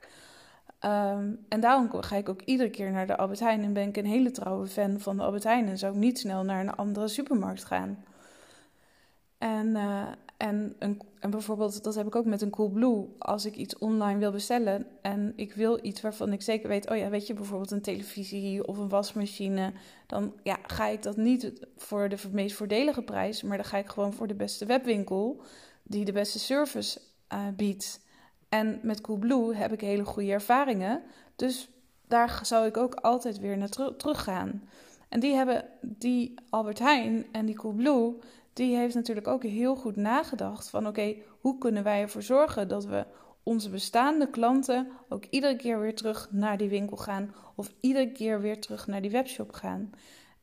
Um, 0.85 1.45
en 1.49 1.59
daarom 1.59 2.01
ga 2.01 2.15
ik 2.15 2.29
ook 2.29 2.41
iedere 2.41 2.69
keer 2.69 2.91
naar 2.91 3.07
de 3.07 3.17
Albert 3.17 3.39
Heijn 3.39 3.63
en 3.63 3.73
ben 3.73 3.87
ik 3.87 3.97
een 3.97 4.05
hele 4.05 4.31
trouwe 4.31 4.67
fan 4.67 4.99
van 4.99 5.17
de 5.17 5.23
Albert 5.23 5.43
Heijn. 5.43 5.67
En 5.67 5.77
zou 5.77 5.93
ik 5.93 5.99
niet 5.99 6.19
snel 6.19 6.43
naar 6.43 6.59
een 6.59 6.75
andere 6.75 7.07
supermarkt 7.07 7.63
gaan. 7.63 8.03
En, 9.37 9.67
uh, 9.67 10.07
en, 10.39 10.75
een, 10.79 11.01
en 11.19 11.29
bijvoorbeeld, 11.29 11.83
dat 11.83 11.95
heb 11.95 12.07
ik 12.07 12.15
ook 12.15 12.25
met 12.25 12.41
een 12.41 12.49
Coolblue. 12.49 13.07
Als 13.17 13.45
ik 13.45 13.55
iets 13.55 13.77
online 13.77 14.19
wil 14.19 14.31
bestellen 14.31 14.87
en 15.01 15.33
ik 15.35 15.53
wil 15.53 15.79
iets 15.81 16.01
waarvan 16.01 16.33
ik 16.33 16.41
zeker 16.41 16.69
weet, 16.69 16.89
oh 16.89 16.97
ja, 16.97 17.09
weet 17.09 17.27
je, 17.27 17.33
bijvoorbeeld 17.33 17.71
een 17.71 17.81
televisie 17.81 18.67
of 18.67 18.77
een 18.77 18.89
wasmachine, 18.89 19.73
dan 20.07 20.33
ja, 20.43 20.57
ga 20.63 20.87
ik 20.87 21.03
dat 21.03 21.17
niet 21.17 21.67
voor 21.77 22.09
de 22.09 22.17
meest 22.31 22.55
voordelige 22.55 23.01
prijs, 23.01 23.43
maar 23.43 23.57
dan 23.57 23.65
ga 23.65 23.77
ik 23.77 23.89
gewoon 23.89 24.13
voor 24.13 24.27
de 24.27 24.35
beste 24.35 24.65
webwinkel 24.65 25.41
die 25.83 26.05
de 26.05 26.11
beste 26.11 26.39
service 26.39 27.01
uh, 27.33 27.39
biedt. 27.55 28.01
En 28.49 28.79
met 28.83 29.01
Coolblue 29.01 29.55
heb 29.55 29.71
ik 29.71 29.81
hele 29.81 30.05
goede 30.05 30.31
ervaringen, 30.31 31.01
dus 31.35 31.69
daar 32.07 32.39
zou 32.43 32.67
ik 32.67 32.77
ook 32.77 32.93
altijd 32.95 33.39
weer 33.39 33.57
naar 33.57 33.69
ter 33.69 33.95
terug 33.95 34.23
gaan. 34.23 34.69
En 35.09 35.19
die 35.19 35.33
hebben 35.33 35.65
die 35.81 36.33
Albert 36.49 36.79
Heijn 36.79 37.25
en 37.31 37.45
die 37.45 37.55
Coolblue 37.55 38.15
die 38.59 38.75
heeft 38.75 38.95
natuurlijk 38.95 39.27
ook 39.27 39.43
heel 39.43 39.75
goed 39.75 39.95
nagedacht 39.95 40.69
van 40.69 40.87
oké, 40.87 41.15
hoe 41.39 41.57
kunnen 41.57 41.83
wij 41.83 42.01
ervoor 42.01 42.21
zorgen 42.21 42.67
dat 42.67 42.85
we 42.85 43.05
onze 43.43 43.69
bestaande 43.69 44.29
klanten 44.29 44.87
ook 45.09 45.25
iedere 45.29 45.55
keer 45.55 45.79
weer 45.79 45.95
terug 45.95 46.27
naar 46.31 46.57
die 46.57 46.69
winkel 46.69 46.97
gaan 46.97 47.33
of 47.55 47.71
iedere 47.79 48.11
keer 48.11 48.41
weer 48.41 48.61
terug 48.61 48.87
naar 48.87 49.01
die 49.01 49.11
webshop 49.11 49.51
gaan. 49.51 49.89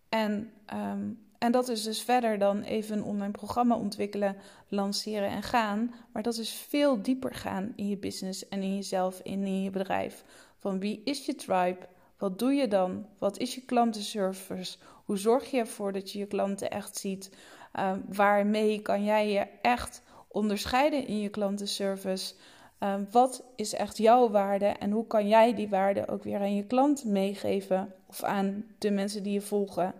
En, 0.08 0.52
um, 0.74 1.26
en 1.38 1.52
dat 1.52 1.68
is 1.68 1.82
dus 1.82 2.02
verder 2.02 2.38
dan 2.38 2.62
even 2.62 2.96
een 2.96 3.04
online 3.04 3.30
programma 3.30 3.76
ontwikkelen, 3.76 4.36
lanceren 4.68 5.28
en 5.28 5.42
gaan. 5.42 5.94
Maar 6.12 6.22
dat 6.22 6.36
is 6.36 6.50
veel 6.50 7.02
dieper 7.02 7.34
gaan 7.34 7.72
in 7.74 7.88
je 7.88 7.96
business 7.96 8.48
en 8.48 8.62
in 8.62 8.74
jezelf 8.74 9.20
en 9.20 9.44
in 9.44 9.62
je 9.62 9.70
bedrijf. 9.70 10.24
Van 10.58 10.78
wie 10.78 11.00
is 11.04 11.26
je 11.26 11.34
tribe? 11.34 11.88
Wat 12.18 12.38
doe 12.38 12.52
je 12.52 12.68
dan? 12.68 13.06
Wat 13.18 13.38
is 13.38 13.54
je 13.54 13.64
klantenservice? 13.64 14.78
Hoe 15.04 15.16
zorg 15.16 15.50
je 15.50 15.58
ervoor 15.58 15.92
dat 15.92 16.12
je 16.12 16.18
je 16.18 16.26
klanten 16.26 16.70
echt 16.70 16.96
ziet? 16.96 17.30
Uh, 17.78 17.92
waarmee 18.08 18.80
kan 18.82 19.04
jij 19.04 19.32
je 19.32 19.46
echt 19.62 20.02
onderscheiden 20.28 21.06
in 21.06 21.20
je 21.20 21.28
klantenservice? 21.28 22.34
Uh, 22.80 22.94
wat 23.10 23.44
is 23.56 23.74
echt 23.74 23.98
jouw 23.98 24.30
waarde 24.30 24.66
en 24.66 24.90
hoe 24.90 25.06
kan 25.06 25.28
jij 25.28 25.54
die 25.54 25.68
waarde 25.68 26.08
ook 26.08 26.22
weer 26.22 26.38
aan 26.38 26.54
je 26.54 26.66
klant 26.66 27.04
meegeven 27.04 27.94
of 28.06 28.22
aan 28.22 28.64
de 28.78 28.90
mensen 28.90 29.22
die 29.22 29.32
je 29.32 29.40
volgen? 29.40 29.94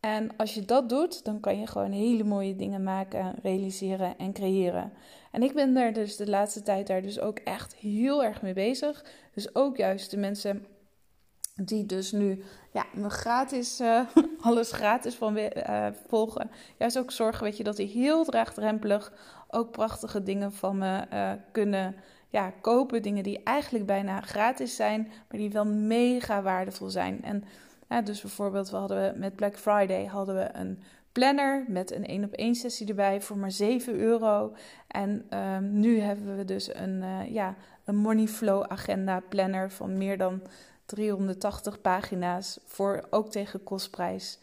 En 0.00 0.36
als 0.36 0.54
je 0.54 0.64
dat 0.64 0.88
doet, 0.88 1.24
dan 1.24 1.40
kan 1.40 1.60
je 1.60 1.66
gewoon 1.66 1.92
hele 1.92 2.24
mooie 2.24 2.56
dingen 2.56 2.82
maken, 2.82 3.34
realiseren 3.42 4.18
en 4.18 4.32
creëren. 4.32 4.92
En 5.32 5.42
ik 5.42 5.54
ben 5.54 5.74
daar 5.74 5.92
dus 5.92 6.16
de 6.16 6.28
laatste 6.28 6.62
tijd 6.62 6.86
daar 6.86 7.02
dus 7.02 7.20
ook 7.20 7.38
echt 7.38 7.74
heel 7.74 8.24
erg 8.24 8.42
mee 8.42 8.52
bezig. 8.52 9.04
Dus 9.34 9.54
ook 9.54 9.76
juist 9.76 10.10
de 10.10 10.16
mensen 10.16 10.66
die 11.62 11.86
dus 11.86 12.12
nu 12.12 12.42
ja, 12.72 12.86
me 12.94 13.10
gratis, 13.10 13.80
uh, 13.80 14.00
alles 14.40 14.72
gratis 14.72 15.14
van 15.14 15.38
uh, 15.38 15.86
volgen. 16.06 16.50
Juist 16.78 16.98
ook 16.98 17.10
zorgen, 17.10 17.44
weet 17.44 17.56
je, 17.56 17.64
dat 17.64 17.76
die 17.76 17.86
heel 17.86 18.24
draagdrempelig 18.24 19.12
ook 19.48 19.70
prachtige 19.70 20.22
dingen 20.22 20.52
van 20.52 20.78
me 20.78 21.06
uh, 21.12 21.32
kunnen 21.52 21.96
ja, 22.28 22.50
kopen. 22.50 23.02
Dingen 23.02 23.22
die 23.22 23.42
eigenlijk 23.42 23.86
bijna 23.86 24.20
gratis 24.20 24.76
zijn, 24.76 25.02
maar 25.02 25.38
die 25.38 25.50
wel 25.50 25.66
mega 25.66 26.42
waardevol 26.42 26.88
zijn. 26.88 27.24
En 27.24 27.44
dus 28.04 28.20
bijvoorbeeld, 28.20 28.70
we 28.70 28.76
hadden 28.76 29.18
met 29.18 29.36
Black 29.36 29.58
Friday 29.58 30.04
hadden 30.04 30.34
we 30.34 30.48
een 30.52 30.82
planner 31.12 31.64
met 31.68 31.92
een 31.92 32.06
één 32.06 32.24
op 32.24 32.32
één 32.32 32.54
sessie 32.54 32.86
erbij 32.86 33.20
voor 33.20 33.38
maar 33.38 33.50
7 33.50 33.98
euro. 33.98 34.54
En 34.88 35.24
ehm, 35.28 35.80
nu 35.80 36.00
hebben 36.00 36.36
we 36.36 36.44
dus 36.44 36.74
een, 36.74 37.02
uh, 37.02 37.32
ja, 37.32 37.56
een 37.84 37.96
money 37.96 38.26
flow 38.26 38.64
agenda 38.68 39.20
planner 39.28 39.70
van 39.70 39.98
meer 39.98 40.18
dan 40.18 40.42
380 40.88 41.80
pagina's 41.80 42.58
voor 42.64 43.06
ook 43.10 43.30
tegen 43.30 43.62
kostprijs. 43.62 44.38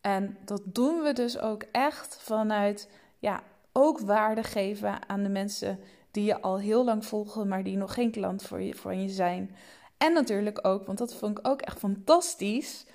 En 0.00 0.36
dat 0.44 0.62
doen 0.64 1.02
we 1.02 1.12
dus 1.12 1.38
ook 1.38 1.64
echt 1.72 2.16
vanuit 2.20 2.88
ja, 3.18 3.42
ook 3.72 4.00
waarde 4.00 4.42
geven 4.42 5.08
aan 5.08 5.22
de 5.22 5.28
mensen 5.28 5.78
die 6.10 6.24
je 6.24 6.40
al 6.40 6.58
heel 6.58 6.84
lang 6.84 7.06
volgen, 7.06 7.48
maar 7.48 7.62
die 7.62 7.76
nog 7.76 7.94
geen 7.94 8.10
klant 8.10 8.42
voor 8.42 8.62
je, 8.62 8.74
voor 8.74 8.94
je 8.94 9.08
zijn. 9.08 9.56
En 9.98 10.12
natuurlijk 10.12 10.66
ook, 10.66 10.86
want 10.86 10.98
dat 10.98 11.14
vond 11.14 11.38
ik 11.38 11.48
ook 11.48 11.60
echt 11.60 11.78
fantastisch. 11.78 12.86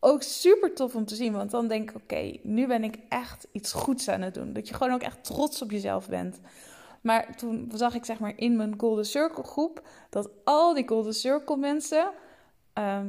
Ook 0.00 0.22
super 0.22 0.74
tof 0.74 0.94
om 0.94 1.04
te 1.04 1.14
zien, 1.14 1.32
want 1.32 1.50
dan 1.50 1.68
denk 1.68 1.90
ik: 1.90 1.96
oké, 1.96 2.38
nu 2.42 2.66
ben 2.66 2.84
ik 2.84 2.98
echt 3.08 3.46
iets 3.52 3.72
goeds 3.72 4.08
aan 4.08 4.20
het 4.20 4.34
doen. 4.34 4.52
Dat 4.52 4.68
je 4.68 4.74
gewoon 4.74 4.92
ook 4.92 5.02
echt 5.02 5.24
trots 5.24 5.62
op 5.62 5.70
jezelf 5.70 6.08
bent. 6.08 6.40
Maar 7.00 7.36
toen 7.36 7.70
zag 7.74 7.94
ik 7.94 8.04
zeg 8.04 8.18
maar 8.18 8.32
in 8.36 8.56
mijn 8.56 8.74
Golden 8.76 9.06
Circle 9.06 9.44
groep 9.44 9.82
dat 10.10 10.30
al 10.44 10.74
die 10.74 10.88
Golden 10.88 11.14
Circle 11.14 11.56
mensen. 11.56 12.10
Ehm, 12.78 13.06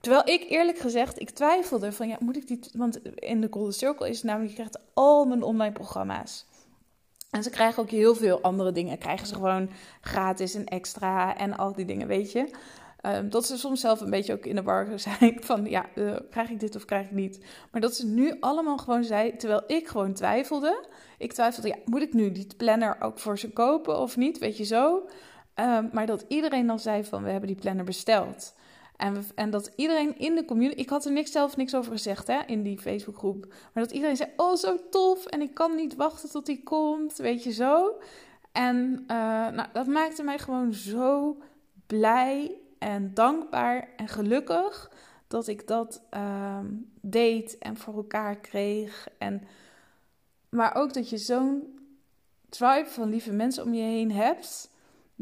terwijl 0.00 0.28
ik 0.28 0.50
eerlijk 0.50 0.78
gezegd, 0.78 1.20
ik 1.20 1.30
twijfelde 1.30 1.92
van 1.92 2.08
ja, 2.08 2.16
moet 2.20 2.36
ik 2.36 2.46
die. 2.46 2.60
Want 2.72 3.18
in 3.18 3.40
de 3.40 3.48
Golden 3.50 3.72
Circle 3.74 4.08
is 4.08 4.22
namelijk, 4.22 4.50
je 4.50 4.56
krijgt 4.56 4.78
al 4.94 5.24
mijn 5.24 5.42
online 5.42 5.72
programma's. 5.72 6.46
En 7.30 7.42
ze 7.42 7.50
krijgen 7.50 7.82
ook 7.82 7.90
heel 7.90 8.14
veel 8.14 8.40
andere 8.40 8.72
dingen. 8.72 8.98
Krijgen 8.98 9.26
ze 9.26 9.34
gewoon 9.34 9.70
gratis 10.00 10.54
en 10.54 10.66
extra 10.66 11.36
en 11.36 11.56
al 11.56 11.72
die 11.72 11.84
dingen, 11.84 12.06
weet 12.06 12.32
je. 12.32 12.50
Um, 13.06 13.30
dat 13.30 13.46
ze 13.46 13.58
soms 13.58 13.80
zelf 13.80 14.00
een 14.00 14.10
beetje 14.10 14.32
ook 14.32 14.46
in 14.46 14.54
de 14.54 14.62
war 14.62 14.98
zijn 14.98 15.38
van 15.50 15.64
ja, 15.64 15.86
uh, 15.94 16.16
krijg 16.30 16.50
ik 16.50 16.60
dit 16.60 16.76
of 16.76 16.84
krijg 16.84 17.06
ik 17.06 17.12
niet. 17.12 17.44
Maar 17.70 17.80
dat 17.80 17.94
ze 17.94 18.06
nu 18.06 18.36
allemaal 18.40 18.78
gewoon 18.78 19.04
zei, 19.04 19.36
terwijl 19.36 19.62
ik 19.66 19.88
gewoon 19.88 20.12
twijfelde. 20.12 20.86
Ik 21.18 21.32
twijfelde, 21.32 21.68
ja, 21.68 21.76
moet 21.84 22.02
ik 22.02 22.12
nu 22.12 22.32
die 22.32 22.46
planner 22.56 22.96
ook 23.00 23.18
voor 23.18 23.38
ze 23.38 23.50
kopen 23.50 23.98
of 23.98 24.16
niet, 24.16 24.38
weet 24.38 24.56
je 24.56 24.64
zo. 24.64 25.08
Um, 25.54 25.90
maar 25.92 26.06
dat 26.06 26.24
iedereen 26.28 26.66
dan 26.66 26.78
zei 26.78 27.04
van 27.04 27.22
we 27.22 27.30
hebben 27.30 27.48
die 27.48 27.60
planner 27.60 27.84
besteld. 27.84 28.54
En, 28.96 29.24
en 29.34 29.50
dat 29.50 29.72
iedereen 29.76 30.18
in 30.18 30.34
de 30.34 30.44
community, 30.44 30.80
ik 30.80 30.88
had 30.88 31.04
er 31.04 31.12
niks, 31.12 31.32
zelf 31.32 31.56
niks 31.56 31.74
over 31.74 31.92
gezegd 31.92 32.26
hè, 32.26 32.40
in 32.46 32.62
die 32.62 32.78
Facebookgroep. 32.78 33.46
Maar 33.46 33.82
dat 33.82 33.92
iedereen 33.92 34.16
zei, 34.16 34.30
oh 34.36 34.54
zo 34.54 34.88
tof 34.90 35.26
en 35.26 35.40
ik 35.40 35.54
kan 35.54 35.74
niet 35.74 35.94
wachten 35.94 36.30
tot 36.30 36.46
die 36.46 36.62
komt, 36.62 37.16
weet 37.16 37.44
je 37.44 37.52
zo. 37.52 37.98
En 38.52 38.98
uh, 39.00 39.06
nou, 39.48 39.68
dat 39.72 39.86
maakte 39.86 40.22
mij 40.22 40.38
gewoon 40.38 40.74
zo 40.74 41.36
blij 41.86 42.56
en 42.78 43.14
dankbaar 43.14 43.88
en 43.96 44.08
gelukkig 44.08 44.90
dat 45.28 45.48
ik 45.48 45.66
dat 45.66 46.02
uh, 46.14 46.58
deed 47.00 47.58
en 47.58 47.76
voor 47.76 47.94
elkaar 47.94 48.36
kreeg. 48.36 49.08
En, 49.18 49.42
maar 50.48 50.74
ook 50.74 50.94
dat 50.94 51.10
je 51.10 51.18
zo'n 51.18 51.78
tribe 52.48 52.88
van 52.88 53.08
lieve 53.08 53.32
mensen 53.32 53.64
om 53.64 53.74
je 53.74 53.82
heen 53.82 54.12
hebt. 54.12 54.70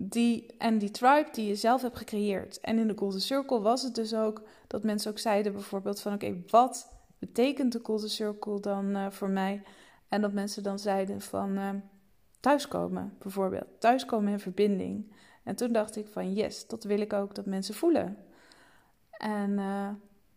Die, 0.03 0.55
en 0.59 0.79
die 0.79 0.91
tribe 0.91 1.29
die 1.33 1.47
je 1.47 1.55
zelf 1.55 1.83
hebt 1.83 1.97
gecreëerd. 1.97 2.61
En 2.61 2.79
in 2.79 2.89
de 2.89 2.97
Golden 2.97 3.21
Circle 3.21 3.61
was 3.61 3.83
het 3.83 3.95
dus 3.95 4.15
ook 4.15 4.43
dat 4.67 4.83
mensen 4.83 5.11
ook 5.11 5.19
zeiden 5.19 5.53
bijvoorbeeld 5.53 6.01
van 6.01 6.13
oké, 6.13 6.43
wat 6.47 6.93
betekent 7.19 7.73
de 7.73 7.81
Golden 7.83 8.11
Circle 8.11 8.61
dan 8.61 8.97
uh, 8.97 9.11
voor 9.11 9.29
mij? 9.29 9.63
En 10.09 10.21
dat 10.21 10.33
mensen 10.33 10.63
dan 10.63 10.79
zeiden 10.79 11.21
van 11.21 11.59
uh, 11.59 11.71
thuiskomen 12.41 13.17
bijvoorbeeld. 13.19 13.67
Thuiskomen 13.79 14.33
in 14.33 14.41
verbinding. 14.41 15.13
En 15.43 15.57
toen 15.57 15.73
dacht 15.73 15.97
ik 15.97 16.07
van 16.07 16.33
yes, 16.33 16.67
dat 16.67 16.85
wil 16.85 17.01
ik 17.01 17.13
ook 17.13 17.35
dat 17.35 17.47
mensen 17.47 17.75
voelen. 17.75 18.17
En, 19.11 19.51
uh, 19.51 19.89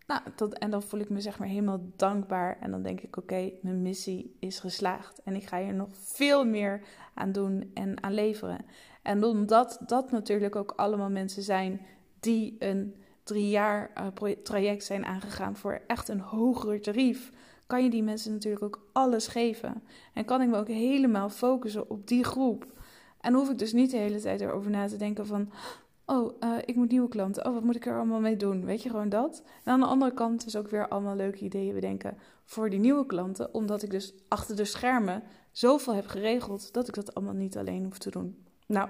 nou, 0.08 0.22
en 0.54 0.70
dan 0.70 0.84
voel 0.84 1.00
ik 1.00 1.10
me 1.10 1.22
zeg 1.22 1.40
maar 1.40 1.48
helemaal 1.48 1.82
dankbaar. 1.96 2.58
En 2.60 2.72
dan 2.72 2.82
denk 2.82 3.02
ik 3.02 3.18
oké, 3.18 3.52
mijn 3.62 3.82
missie 3.82 4.36
is 4.40 4.60
geslaagd. 4.60 5.22
En 5.24 5.36
ik 5.36 5.48
ga 5.48 5.62
hier 5.62 5.74
nog 5.74 5.90
veel 5.92 6.46
meer 6.46 6.82
aan 7.14 7.32
doen 7.32 7.72
en 7.74 8.04
aan 8.04 8.14
leveren. 8.14 8.66
En 9.04 9.24
omdat 9.24 9.80
dat 9.86 10.12
natuurlijk 10.12 10.56
ook 10.56 10.74
allemaal 10.76 11.10
mensen 11.10 11.44
zijn 11.44 11.82
die 12.20 12.56
een 12.60 12.96
drie 13.24 13.50
jaar 13.50 13.92
uh, 14.24 14.32
traject 14.32 14.84
zijn 14.84 15.06
aangegaan 15.06 15.56
voor 15.56 15.82
echt 15.88 16.08
een 16.10 16.20
hoger 16.20 16.82
tarief, 16.82 17.32
kan 17.68 17.84
je 17.84 17.90
die 17.90 18.04
mensen 18.04 18.32
natuurlijk 18.32 18.64
ook 18.64 18.88
alles 18.92 19.28
geven. 19.28 19.84
En 20.14 20.26
kan 20.26 20.42
ik 20.42 20.50
me 20.50 20.58
ook 20.58 20.68
helemaal 20.68 21.30
focussen 21.30 21.90
op 21.90 22.08
die 22.08 22.24
groep. 22.24 22.66
En 23.20 23.34
hoef 23.34 23.50
ik 23.50 23.58
dus 23.58 23.74
niet 23.74 23.92
de 23.92 23.98
hele 23.98 24.20
tijd 24.20 24.42
erover 24.42 24.72
na 24.72 24.88
te 24.88 24.98
denken 24.98 25.26
van... 25.26 25.50
Oh, 26.06 26.44
uh, 26.44 26.58
ik 26.66 26.76
moet 26.76 26.90
nieuwe 26.92 27.08
klanten. 27.08 27.46
Oh, 27.46 27.54
wat 27.54 27.64
moet 27.64 27.76
ik 27.76 27.86
er 27.86 27.96
allemaal 27.96 28.20
mee 28.20 28.38
doen? 28.38 28.66
Weet 28.66 28.84
je, 28.84 28.90
gewoon 28.90 29.10
dat. 29.10 29.44
En 29.64 29.72
aan 29.72 29.80
de 29.80 29.86
andere 29.86 30.14
kant 30.14 30.46
is 30.46 30.56
ook 30.56 30.70
weer 30.70 30.88
allemaal 30.88 31.16
leuke 31.16 31.44
ideeën 31.44 31.74
bedenken 31.74 32.18
voor 32.46 32.70
die 32.70 32.80
nieuwe 32.80 33.06
klanten. 33.06 33.54
Omdat 33.54 33.84
ik 33.84 33.92
dus 33.92 34.14
achter 34.28 34.56
de 34.56 34.66
schermen 34.66 35.24
zoveel 35.52 35.94
heb 35.94 36.08
geregeld 36.08 36.74
dat 36.74 36.88
ik 36.88 36.94
dat 36.94 37.16
allemaal 37.16 37.34
niet 37.34 37.58
alleen 37.58 37.84
hoef 37.84 37.98
te 37.98 38.10
doen. 38.10 38.44
Nou, 38.74 38.90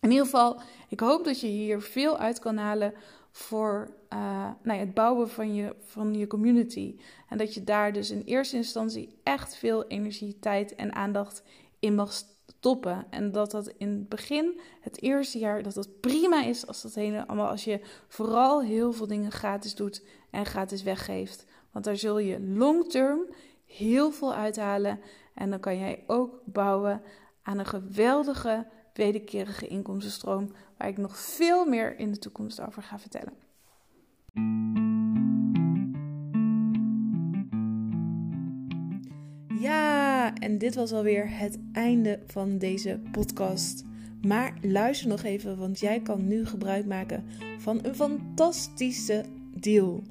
in 0.00 0.10
ieder 0.10 0.24
geval, 0.24 0.60
ik 0.88 1.00
hoop 1.00 1.24
dat 1.24 1.40
je 1.40 1.46
hier 1.46 1.82
veel 1.82 2.18
uit 2.18 2.38
kan 2.38 2.56
halen 2.56 2.94
voor 3.30 3.90
uh, 4.12 4.18
nou 4.62 4.78
ja, 4.78 4.84
het 4.84 4.94
bouwen 4.94 5.28
van 5.28 5.54
je, 5.54 5.74
van 5.86 6.14
je 6.14 6.26
community. 6.26 6.96
En 7.28 7.38
dat 7.38 7.54
je 7.54 7.64
daar 7.64 7.92
dus 7.92 8.10
in 8.10 8.22
eerste 8.24 8.56
instantie 8.56 9.18
echt 9.22 9.56
veel 9.56 9.86
energie, 9.86 10.38
tijd 10.38 10.74
en 10.74 10.94
aandacht 10.94 11.42
in 11.78 11.94
mag 11.94 12.12
stoppen. 12.12 13.06
En 13.10 13.32
dat 13.32 13.50
dat 13.50 13.68
in 13.76 13.88
het 13.88 14.08
begin, 14.08 14.60
het 14.80 15.02
eerste 15.02 15.38
jaar, 15.38 15.62
dat 15.62 15.74
dat 15.74 16.00
prima 16.00 16.44
is 16.44 16.66
als 16.66 16.82
dat 16.82 16.94
helemaal, 16.94 17.48
als 17.48 17.64
je 17.64 17.80
vooral 18.08 18.62
heel 18.62 18.92
veel 18.92 19.06
dingen 19.06 19.32
gratis 19.32 19.74
doet 19.74 20.02
en 20.30 20.46
gratis 20.46 20.82
weggeeft. 20.82 21.44
Want 21.72 21.84
daar 21.84 21.96
zul 21.96 22.18
je 22.18 22.40
long 22.40 22.90
term 22.90 23.20
heel 23.64 24.10
veel 24.10 24.34
uithalen. 24.34 25.00
En 25.34 25.50
dan 25.50 25.60
kan 25.60 25.78
jij 25.78 26.04
ook 26.06 26.40
bouwen 26.44 27.02
aan 27.42 27.58
een 27.58 27.66
geweldige 27.66 28.66
wederkerige 28.96 29.66
inkomstenstroom, 29.66 30.52
waar 30.76 30.88
ik 30.88 30.96
nog 30.96 31.18
veel 31.18 31.66
meer 31.66 31.98
in 31.98 32.10
de 32.10 32.18
toekomst 32.18 32.60
over 32.60 32.82
ga 32.82 32.98
vertellen. 32.98 33.32
Ja, 39.58 40.34
en 40.34 40.58
dit 40.58 40.74
was 40.74 40.92
alweer 40.92 41.38
het 41.38 41.58
einde 41.72 42.20
van 42.26 42.58
deze 42.58 43.00
podcast. 43.12 43.84
Maar 44.22 44.54
luister 44.62 45.08
nog 45.08 45.22
even, 45.22 45.58
want 45.58 45.80
jij 45.80 46.00
kan 46.00 46.26
nu 46.26 46.46
gebruik 46.46 46.86
maken 46.86 47.24
van 47.58 47.78
een 47.82 47.94
fantastische 47.94 49.24
deal. 49.54 50.02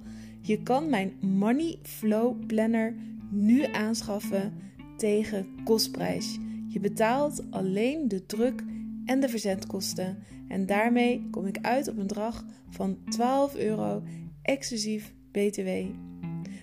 Je 0.42 0.64
kan 0.64 0.90
mijn 0.90 1.14
Money 1.22 1.78
Flow 1.82 2.46
Planner 2.46 2.96
nu 3.30 3.64
aanschaffen 3.64 4.54
tegen 4.98 5.48
kostprijs. 5.64 6.38
Je 6.68 6.80
betaalt 6.80 7.44
alleen 7.50 8.08
de 8.08 8.26
druk 8.26 8.64
en 9.06 9.20
de 9.20 9.30
verzendkosten. 9.30 10.18
En 10.48 10.66
daarmee 10.66 11.28
kom 11.32 11.46
ik 11.46 11.58
uit 11.62 11.88
op 11.88 11.98
een 11.98 12.08
bedrag 12.08 12.46
van 12.70 12.98
12 13.10 13.56
euro 13.56 14.04
exclusief 14.42 15.14
BTW. 15.32 15.68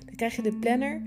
Dan 0.05 0.15
krijg 0.17 0.37
je 0.37 0.43
de 0.43 0.59
planner 0.59 1.03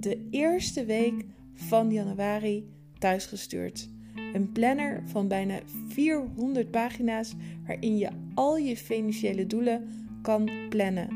de 0.00 0.26
eerste 0.30 0.84
week 0.84 1.24
van 1.54 1.92
januari 1.92 2.68
thuisgestuurd. 2.98 3.88
Een 4.32 4.52
planner 4.52 5.02
van 5.04 5.28
bijna 5.28 5.58
400 5.88 6.70
pagina's 6.70 7.34
waarin 7.66 7.96
je 7.96 8.08
al 8.34 8.56
je 8.56 8.76
financiële 8.76 9.46
doelen 9.46 9.88
kan 10.22 10.50
plannen. 10.68 11.08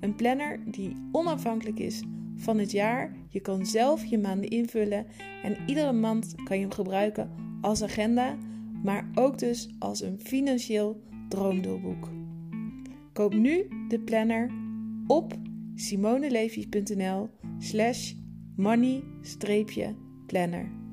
Een 0.00 0.14
planner 0.14 0.60
die 0.64 0.96
onafhankelijk 1.12 1.78
is 1.78 2.02
van 2.36 2.58
het 2.58 2.70
jaar. 2.70 3.12
Je 3.28 3.40
kan 3.40 3.66
zelf 3.66 4.04
je 4.04 4.18
maanden 4.18 4.50
invullen 4.50 5.06
en 5.42 5.56
iedere 5.66 5.92
maand 5.92 6.34
kan 6.44 6.56
je 6.56 6.62
hem 6.62 6.72
gebruiken 6.72 7.30
als 7.60 7.82
agenda 7.82 8.36
maar 8.82 9.10
ook 9.14 9.38
dus 9.38 9.70
als 9.78 10.00
een 10.00 10.20
financieel 10.20 11.02
droomdoelboek. 11.28 12.08
Koop 13.12 13.34
nu 13.34 13.68
de 13.88 14.00
planner 14.00 14.50
op 15.06 15.34
simonelevi.nl 15.74 17.28
slash 17.58 18.12
money-planner. 18.56 20.85